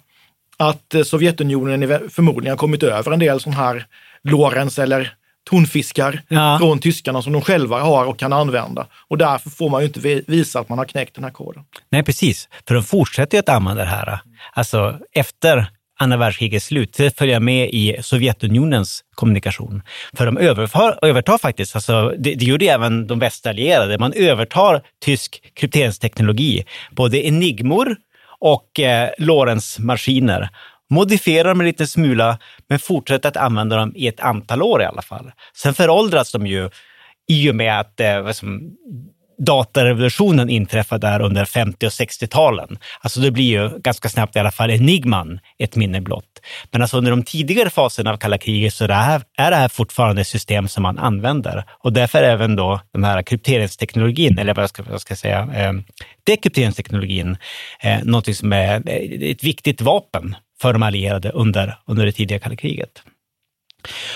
att 0.56 0.94
eh, 0.94 1.02
Sovjetunionen 1.02 2.10
förmodligen 2.10 2.52
har 2.52 2.58
kommit 2.58 2.82
över 2.82 3.12
en 3.12 3.18
del 3.18 3.40
sån 3.40 3.52
här 3.52 3.86
Lorentz 4.22 4.78
eller 4.78 5.14
tonfiskar 5.50 6.22
Ja. 6.28 6.58
från 6.60 6.78
tyskarna 6.78 7.22
som 7.22 7.32
de 7.32 7.42
själva 7.42 7.80
har 7.80 8.04
och 8.04 8.18
kan 8.18 8.32
använda. 8.32 8.86
Och 9.08 9.18
därför 9.18 9.50
får 9.50 9.70
man 9.70 9.80
ju 9.80 9.86
inte 9.86 10.00
vi- 10.00 10.24
visa 10.26 10.60
att 10.60 10.68
man 10.68 10.78
har 10.78 10.84
knäckt 10.84 11.14
den 11.14 11.24
här 11.24 11.30
koden. 11.30 11.62
Nej, 11.90 12.02
precis. 12.02 12.48
För 12.68 12.74
de 12.74 12.82
fortsätter 12.84 13.36
ju 13.36 13.40
att 13.40 13.48
använda 13.48 13.82
det 13.84 13.88
här. 13.90 14.18
Alltså 14.52 14.98
efter 15.14 15.66
andra 15.98 16.16
världskrigets 16.16 16.66
slut, 16.66 16.96
följer 17.18 17.40
med 17.40 17.68
i 17.72 17.96
Sovjetunionens 18.02 19.04
kommunikation. 19.14 19.82
För 20.16 20.26
de 20.26 20.38
överför, 20.38 20.98
övertar 21.02 21.38
faktiskt, 21.38 21.74
alltså, 21.76 22.14
det, 22.18 22.34
det 22.34 22.44
gjorde 22.44 22.66
även 22.66 23.06
de 23.06 23.18
västallierade, 23.18 23.98
man 23.98 24.12
övertar 24.12 24.82
tysk 25.04 25.42
krypteringsteknologi, 25.54 26.64
både 26.90 27.26
enigmor 27.26 27.96
och 28.40 28.80
eh, 28.80 29.10
Lorentz-maskiner 29.18 30.48
Modifiera 30.90 31.48
dem 31.48 31.60
en 31.60 31.66
liten 31.66 31.86
smula, 31.86 32.38
men 32.68 32.78
fortsätta 32.78 33.28
att 33.28 33.36
använda 33.36 33.76
dem 33.76 33.92
i 33.96 34.08
ett 34.08 34.20
antal 34.20 34.62
år 34.62 34.82
i 34.82 34.84
alla 34.84 35.02
fall. 35.02 35.32
Sen 35.54 35.74
föråldras 35.74 36.32
de 36.32 36.46
ju 36.46 36.70
i 37.28 37.50
och 37.50 37.54
med 37.54 37.80
att 37.80 38.00
eh, 38.00 38.26
liksom, 38.26 38.76
datarevolutionen 39.38 40.50
inträffar 40.50 40.98
där 40.98 41.20
under 41.20 41.44
50 41.44 41.86
och 41.86 41.90
60-talen. 41.90 42.78
Alltså 43.00 43.20
det 43.20 43.30
blir 43.30 43.44
ju 43.44 43.78
ganska 43.78 44.08
snabbt 44.08 44.36
i 44.36 44.38
alla 44.38 44.50
fall 44.50 44.70
enigman 44.70 45.40
ett 45.58 45.76
minne 45.76 46.00
blott. 46.00 46.40
Men 46.70 46.82
alltså 46.82 46.98
under 46.98 47.10
de 47.10 47.22
tidigare 47.22 47.70
faserna 47.70 48.12
av 48.12 48.16
kalla 48.16 48.38
kriget 48.38 48.74
så 48.74 48.84
är 48.84 48.88
det 48.88 48.94
här, 48.94 49.22
är 49.38 49.50
det 49.50 49.56
här 49.56 49.68
fortfarande 49.68 50.20
ett 50.20 50.28
system 50.28 50.68
som 50.68 50.82
man 50.82 50.98
använder. 50.98 51.64
Och 51.68 51.92
därför 51.92 52.18
är 52.18 52.30
även 52.30 52.56
då 52.56 52.80
den 52.92 53.04
här 53.04 53.22
krypteringsteknologin, 53.22 54.38
eller 54.38 54.54
vad 54.54 54.62
jag 54.62 54.70
ska, 54.70 54.82
vad 54.82 54.92
jag 54.92 55.00
ska 55.00 55.16
säga, 55.16 55.48
eh, 55.54 55.72
dekrypteringsteknologin, 56.26 57.36
eh, 57.80 58.04
någonting 58.04 58.34
som 58.34 58.52
är 58.52 58.82
ett 59.30 59.44
viktigt 59.44 59.80
vapen 59.80 60.36
för 60.60 60.72
de 60.72 60.82
allierade 60.82 61.30
under, 61.30 61.78
under 61.86 62.06
det 62.06 62.12
tidiga 62.12 62.38
kalla 62.38 62.56
kriget. 62.56 63.02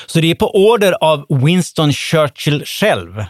Så 0.07 0.21
det 0.21 0.31
är 0.31 0.35
på 0.35 0.71
order 0.71 0.93
av 1.01 1.27
Winston 1.29 1.93
Churchill 1.93 2.65
själv 2.65 3.25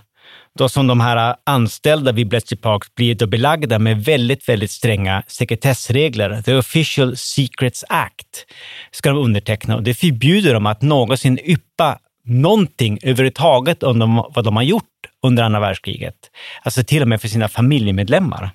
då 0.58 0.68
som 0.68 0.86
de 0.86 1.00
här 1.00 1.36
anställda 1.46 2.12
vid 2.12 2.28
Bletchley 2.28 2.58
Park 2.58 2.94
blir 2.94 3.14
då 3.14 3.26
belagda 3.26 3.78
med 3.78 4.04
väldigt, 4.04 4.48
väldigt 4.48 4.70
stränga 4.70 5.22
sekretessregler. 5.26 6.42
The 6.42 6.54
Official 6.54 7.16
Secrets 7.16 7.84
Act 7.88 8.46
ska 8.90 9.08
de 9.08 9.18
underteckna 9.18 9.76
och 9.76 9.82
det 9.82 9.94
förbjuder 9.94 10.54
dem 10.54 10.66
att 10.66 10.82
någonsin 10.82 11.38
yppa 11.44 11.98
någonting 12.24 12.98
överhuvudtaget 13.02 13.82
om 13.82 13.98
de, 13.98 14.30
vad 14.34 14.44
de 14.44 14.56
har 14.56 14.62
gjort 14.62 14.84
under 15.22 15.42
andra 15.42 15.60
världskriget. 15.60 16.16
Alltså 16.62 16.84
till 16.84 17.02
och 17.02 17.08
med 17.08 17.20
för 17.20 17.28
sina 17.28 17.48
familjemedlemmar. 17.48 18.50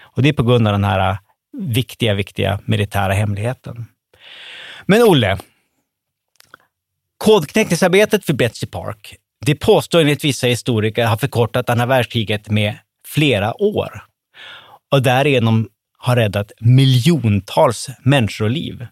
Och 0.00 0.22
det 0.22 0.28
är 0.28 0.32
på 0.32 0.42
grund 0.42 0.68
av 0.68 0.72
den 0.72 0.84
här 0.84 1.16
viktiga, 1.58 2.14
viktiga 2.14 2.60
militära 2.64 3.12
hemligheten. 3.12 3.86
Men 4.86 5.02
Olle, 5.02 5.38
kodknäckningsarbetet 7.18 8.24
för 8.24 8.32
Betsy 8.32 8.66
Park, 8.66 9.16
det 9.46 9.54
påstår 9.54 10.00
enligt 10.00 10.24
vissa 10.24 10.46
historiker 10.46 11.06
har 11.06 11.16
förkortat 11.16 11.70
andra 11.70 11.86
världskriget 11.86 12.50
med 12.50 12.78
flera 13.06 13.62
år 13.62 14.04
och 14.90 15.02
därigenom 15.02 15.68
har 15.98 16.16
räddat 16.16 16.52
miljontals 16.60 17.88
människoliv. 18.02 18.86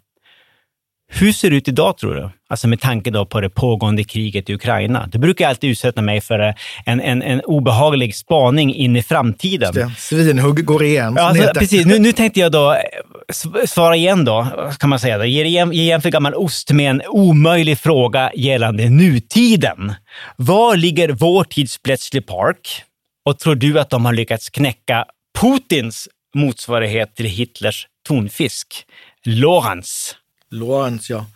Hur 1.14 1.32
ser 1.32 1.50
det 1.50 1.56
ut 1.56 1.68
idag 1.68 1.98
tror 1.98 2.14
du? 2.14 2.30
Alltså 2.48 2.68
med 2.68 2.80
tanke 2.80 3.10
då 3.10 3.26
på 3.26 3.40
det 3.40 3.50
pågående 3.50 4.04
kriget 4.04 4.50
i 4.50 4.54
Ukraina. 4.54 5.08
Det 5.12 5.18
brukar 5.18 5.48
alltid 5.48 5.70
utsätta 5.70 6.02
mig 6.02 6.20
för 6.20 6.54
en, 6.86 7.00
en, 7.00 7.22
en 7.22 7.40
obehaglig 7.40 8.14
spaning 8.16 8.74
in 8.74 8.96
i 8.96 9.02
framtiden. 9.02 9.74
Det, 9.74 9.92
svinhugg 9.98 10.64
går 10.64 10.84
igen. 10.84 11.14
Ja, 11.16 11.22
alltså, 11.22 11.52
precis. 11.54 11.86
Nu, 11.86 11.98
nu 11.98 12.12
tänkte 12.12 12.40
jag 12.40 12.52
då 12.52 12.72
eh, 12.72 12.78
sv- 13.32 13.66
svara 13.66 13.96
igen 13.96 14.24
då, 14.24 14.46
kan 14.78 14.90
man 14.90 14.98
säga. 15.00 15.18
Då. 15.18 15.24
Ge 15.24 15.44
igen, 15.44 15.72
ge 15.72 15.82
igen 15.82 16.02
för 16.02 16.10
gammal 16.10 16.34
ost 16.34 16.70
med 16.70 16.90
en 16.90 17.02
omöjlig 17.08 17.78
fråga 17.78 18.30
gällande 18.34 18.90
nutiden. 18.90 19.94
Var 20.36 20.76
ligger 20.76 21.08
vår 21.08 21.44
tids 21.44 21.82
Bletchley 21.82 22.22
Park? 22.22 22.82
Och 23.24 23.38
tror 23.38 23.54
du 23.54 23.80
att 23.80 23.90
de 23.90 24.04
har 24.04 24.12
lyckats 24.12 24.50
knäcka 24.50 25.04
Putins 25.40 26.08
motsvarighet 26.34 27.16
till 27.16 27.26
Hitlers 27.26 27.86
tonfisk, 28.08 28.66
Lorentz? 29.24 30.16
Lorentz, 30.52 31.10
ja. 31.10 31.26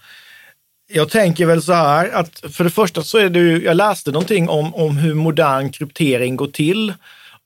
Jag 0.88 1.10
tänker 1.10 1.46
väl 1.46 1.62
så 1.62 1.72
här 1.72 2.10
att 2.10 2.44
för 2.52 2.64
det 2.64 2.70
första 2.70 3.02
så 3.02 3.18
är 3.18 3.28
det 3.28 3.38
ju, 3.38 3.64
jag 3.64 3.76
läste 3.76 4.12
någonting 4.12 4.48
om, 4.48 4.74
om 4.74 4.96
hur 4.96 5.14
modern 5.14 5.70
kryptering 5.70 6.36
går 6.36 6.46
till. 6.46 6.94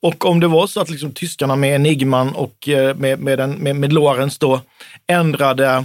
Och 0.02 0.24
om 0.24 0.40
det 0.40 0.48
var 0.48 0.66
så 0.66 0.80
att 0.80 0.90
liksom 0.90 1.12
tyskarna 1.12 1.56
med 1.56 1.74
Enigman 1.74 2.34
och 2.34 2.68
eh, 2.68 2.96
med, 2.96 3.18
med, 3.18 3.38
den, 3.38 3.50
med, 3.50 3.76
med 3.76 3.92
Lorentz 3.92 4.38
då 4.38 4.60
ändrade 5.06 5.84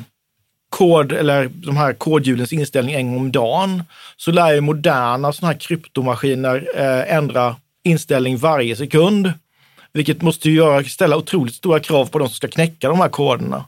kod 0.69 1.11
eller 1.11 1.49
de 1.53 1.77
här 1.77 1.93
kodhjulens 1.93 2.53
inställning 2.53 2.95
en 2.95 3.07
gång 3.07 3.17
om 3.17 3.31
dagen, 3.31 3.83
så 4.17 4.31
lär 4.31 4.53
ju 4.53 4.61
moderna 4.61 5.33
sådana 5.33 5.53
här 5.53 5.59
kryptomaskiner 5.59 6.67
eh, 6.75 7.15
ändra 7.15 7.55
inställning 7.83 8.37
varje 8.37 8.75
sekund. 8.75 9.33
Vilket 9.95 10.21
måste 10.21 10.49
ju 10.49 10.55
göra, 10.55 10.83
ställa 10.83 11.17
otroligt 11.17 11.55
stora 11.55 11.79
krav 11.79 12.05
på 12.05 12.19
de 12.19 12.27
som 12.27 12.35
ska 12.35 12.47
knäcka 12.47 12.89
de 12.89 12.99
här 12.99 13.09
koderna. 13.09 13.65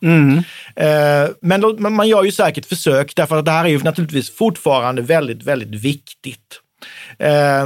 Eh, 0.76 1.30
men, 1.42 1.62
då, 1.62 1.78
man 1.78 2.08
gör 2.08 2.24
ju 2.24 2.32
säkert 2.32 2.66
försök 2.66 3.16
därför 3.16 3.38
att 3.38 3.46
det 3.46 3.52
här 3.52 3.66
är 3.66 3.70
ju 3.70 3.80
naturligtvis 3.80 4.36
fortfarande 4.36 5.02
väldigt, 5.02 5.44
väldigt 5.44 5.82
viktigt. 5.82 6.62
Eh, 7.20 7.66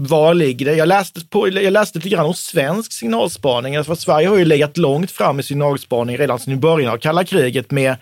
var 0.00 0.34
ligger 0.34 0.66
det? 0.66 0.74
Jag 0.74 0.88
läste, 0.88 1.20
på, 1.26 1.48
jag 1.48 1.72
läste 1.72 1.98
lite 1.98 2.08
grann 2.08 2.26
om 2.26 2.34
svensk 2.34 2.92
signalspaning. 2.92 3.76
Alltså, 3.76 3.96
Sverige 3.96 4.28
har 4.28 4.36
ju 4.36 4.44
legat 4.44 4.76
långt 4.76 5.10
fram 5.10 5.40
i 5.40 5.42
signalspaning 5.42 6.18
redan 6.18 6.38
sedan 6.38 6.54
i 6.54 6.56
början 6.56 6.92
av 6.92 6.98
kalla 6.98 7.24
kriget 7.24 7.70
med 7.70 7.96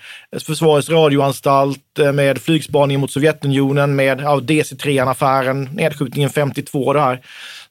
Försvarets 0.47 0.91
radioanstalt, 0.91 1.99
eh, 1.99 2.13
med 2.13 2.39
flygspaning 2.39 3.01
mot 3.01 3.11
Sovjetunionen, 3.11 3.97
med 3.97 4.21
ja, 4.21 4.37
DC3-affären, 4.37 5.69
nedskjutningen 5.73 6.31
52 6.31 6.85
och 6.87 6.95
det 6.95 7.01
här. 7.01 7.21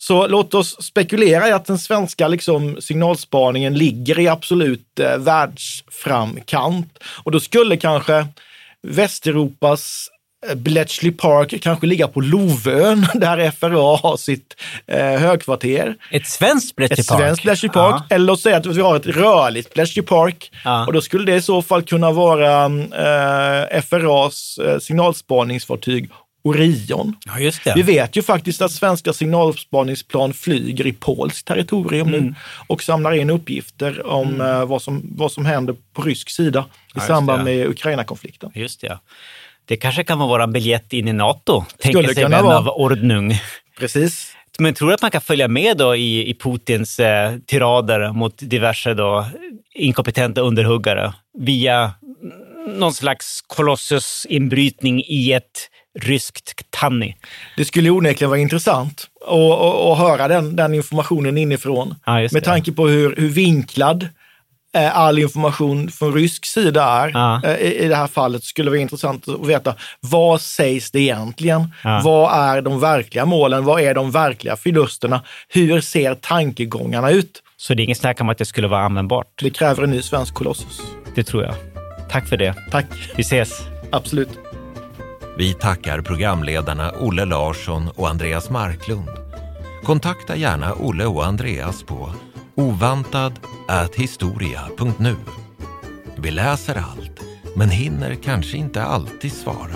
Så 0.08 0.28
låt 0.28 0.54
oss 0.54 0.84
spekulera 0.84 1.50
i 1.50 1.52
att 1.52 1.66
den 1.66 1.80
svenska 1.80 2.28
liksom, 2.28 2.82
signalspaningen 2.82 3.74
ligger 3.74 4.20
i 4.20 4.28
absolut 4.28 5.00
eh, 5.00 5.18
världsframkant. 5.18 7.00
Och 7.24 7.32
då 7.32 7.40
skulle 7.40 7.78
kanske 7.78 8.28
Västeuropas 8.88 10.10
eh, 10.50 10.56
Bletchley 10.56 11.12
Park 11.12 11.62
kanske 11.62 11.88
ligga 11.88 12.08
på 12.08 12.22
Lovön 12.22 13.08
där 13.14 13.52
FRA 13.52 13.98
har 13.98 14.18
sitt 14.18 14.56
eh, 14.88 15.00
högkvarter. 15.00 15.96
Ett 16.12 16.28
svenskt 16.28 16.76
Bletchley 16.76 17.02
Ett 17.02 17.08
Park? 17.08 17.20
svenskt 17.20 17.44
Bletchley 17.44 17.72
Park. 17.72 18.04
Ja. 18.10 18.16
Eller 18.16 18.36
säga 18.36 18.58
att 18.58 18.66
vi 18.66 18.82
har 18.82 18.96
ett 18.96 19.08
rörligt 19.08 19.74
Bletchley 19.74 20.06
Park. 20.06 20.52
Ja. 20.64 20.86
Och 20.86 20.94
då 20.94 21.02
skulle 21.02 21.32
det 21.32 21.36
i 21.36 21.42
så 21.42 21.62
fall 21.62 21.84
kunna 21.84 22.12
vara 22.12 22.66
eh, 22.66 23.82
FRAs 23.82 24.58
eh, 24.58 24.80
signalspaningsfartyg 24.80 26.10
Orion. 26.46 27.16
Ja. 27.26 27.52
Vi 27.76 27.82
vet 27.82 28.16
ju 28.16 28.22
faktiskt 28.22 28.62
att 28.62 28.72
svenska 28.72 29.14
signalspaningsplan 29.14 30.34
flyger 30.34 30.88
i 30.88 30.94
polskt 30.94 31.48
territorium 31.48 32.12
nu 32.12 32.18
Mm. 32.18 32.36
och 32.68 32.84
samlar 32.84 33.12
in 33.14 33.30
uppgifter 33.30 34.08
om 34.08 34.42
eh, 34.42 34.66
vad, 34.66 34.82
som, 34.82 35.02
vad 35.16 35.32
som 35.32 35.46
händer 35.46 35.76
på 35.94 36.02
rysk 36.02 36.30
sida 36.30 36.66
i 36.70 36.92
just 36.96 37.08
samband 37.08 37.40
det. 37.40 37.44
med 37.44 37.68
Ukraina-konflikten. 37.68 38.52
Just 38.56 38.82
det. 38.82 38.88
ja. 38.88 39.00
Det 39.66 39.78
kanske 39.78 40.04
kan 40.04 40.20
vara 40.20 40.46
vår 40.46 40.48
biljett 40.54 40.94
in 40.94 41.08
i 41.08 41.14
NATO, 41.14 41.66
tänker 41.80 42.14
sig 42.14 42.24
vän 42.24 42.34
av 42.34 42.68
Ordnung. 42.68 43.40
Precis. 43.80 44.32
Men 44.60 44.74
tror 44.74 44.88
du 44.88 44.94
att 44.94 45.02
man 45.02 45.12
kan 45.12 45.22
följa 45.22 45.48
med 45.48 45.78
då 45.78 45.96
i, 45.96 46.30
i 46.30 46.34
Putins 46.34 47.00
eh, 47.00 47.36
tirader 47.48 48.12
mot 48.12 48.38
diverse 48.38 48.94
då 48.94 49.26
inkompetenta 49.76 50.42
underhuggare 50.42 51.14
via 51.40 51.92
någon 52.68 52.94
slags 52.94 53.42
kolossusinbrytning 53.48 55.04
i 55.08 55.32
ett 55.34 55.70
ryskt 56.02 56.62
Tanni? 56.70 57.16
Det 57.58 57.66
skulle 57.66 57.90
onekligen 57.90 58.30
vara 58.30 58.40
intressant 58.40 59.08
att, 59.28 59.98
höra 59.98 60.28
den, 60.28 60.56
den 60.56 60.74
informationen 60.74 61.38
inifrån. 61.38 61.96
Ja, 62.06 62.28
med 62.32 62.44
tanke 62.44 62.72
på 62.72 62.88
hur, 62.88 63.16
hur 63.16 63.30
vinklad 63.30 64.08
eh, 64.76 64.98
all 64.98 65.20
information 65.20 65.92
från 65.92 66.14
rysk 66.14 66.46
sida 66.46 66.84
är. 66.84 67.12
Ja. 67.14 67.42
Eh, 67.44 67.56
I, 67.56 67.84
I 67.84 67.88
det 67.88 67.96
här 67.96 68.08
fallet 68.08 68.44
skulle 68.44 68.66
det 68.66 68.72
vara 68.72 68.82
intressant 68.82 69.28
att 69.28 69.48
veta 69.48 69.76
vad 70.00 70.42
sägs 70.42 70.92
det 70.92 71.00
egentligen? 71.00 71.74
Ja. 71.84 72.02
Vad 72.04 72.40
är 72.40 72.62
de 72.62 72.80
verkliga 72.80 73.26
målen? 73.26 73.66
Vad 73.66 73.82
är 73.82 73.94
de 73.94 74.12
verkliga 74.12 74.56
förlusterna? 74.56 75.22
Hur 75.50 75.82
ser 75.82 76.16
tankegångarna 76.16 77.12
ut? 77.12 77.42
Så 77.58 77.74
det 77.74 77.82
är 77.82 77.84
inget 77.84 77.98
snack 77.98 78.22
om 78.22 78.30
att 78.30 78.38
det 78.38 78.46
skulle 78.46 78.68
vara 78.68 78.82
användbart. 78.82 79.28
Det 79.42 79.50
kräver 79.50 79.84
en 79.84 79.92
ny 79.92 80.02
svensk 80.02 80.34
kolossus. 80.34 80.82
Det 81.16 81.24
tror 81.24 81.44
jag. 81.44 81.56
Tack 82.12 82.28
för 82.28 82.38
det. 82.38 82.56
Tack. 82.72 82.86
Vi 83.16 83.22
ses. 83.22 83.62
Absolut. 83.92 84.30
Vi 85.38 85.54
tackar 85.54 86.02
programledarna 86.02 86.92
Olle 87.00 87.26
Larsson 87.26 87.90
och 87.96 88.10
Andreas 88.10 88.50
Marklund. 88.50 89.10
Kontakta 89.84 90.36
gärna 90.36 90.74
Olle 90.74 91.06
och 91.06 91.26
Andreas 91.26 91.84
på 91.84 92.14
ovantad@historia.nu. 92.56 95.16
Vi 96.18 96.32
läser 96.32 96.76
allt, 96.76 97.20
men 97.56 97.70
hinner 97.70 98.16
kanske 98.16 98.58
inte 98.58 98.84
alltid 98.84 99.34
svara. 99.34 99.76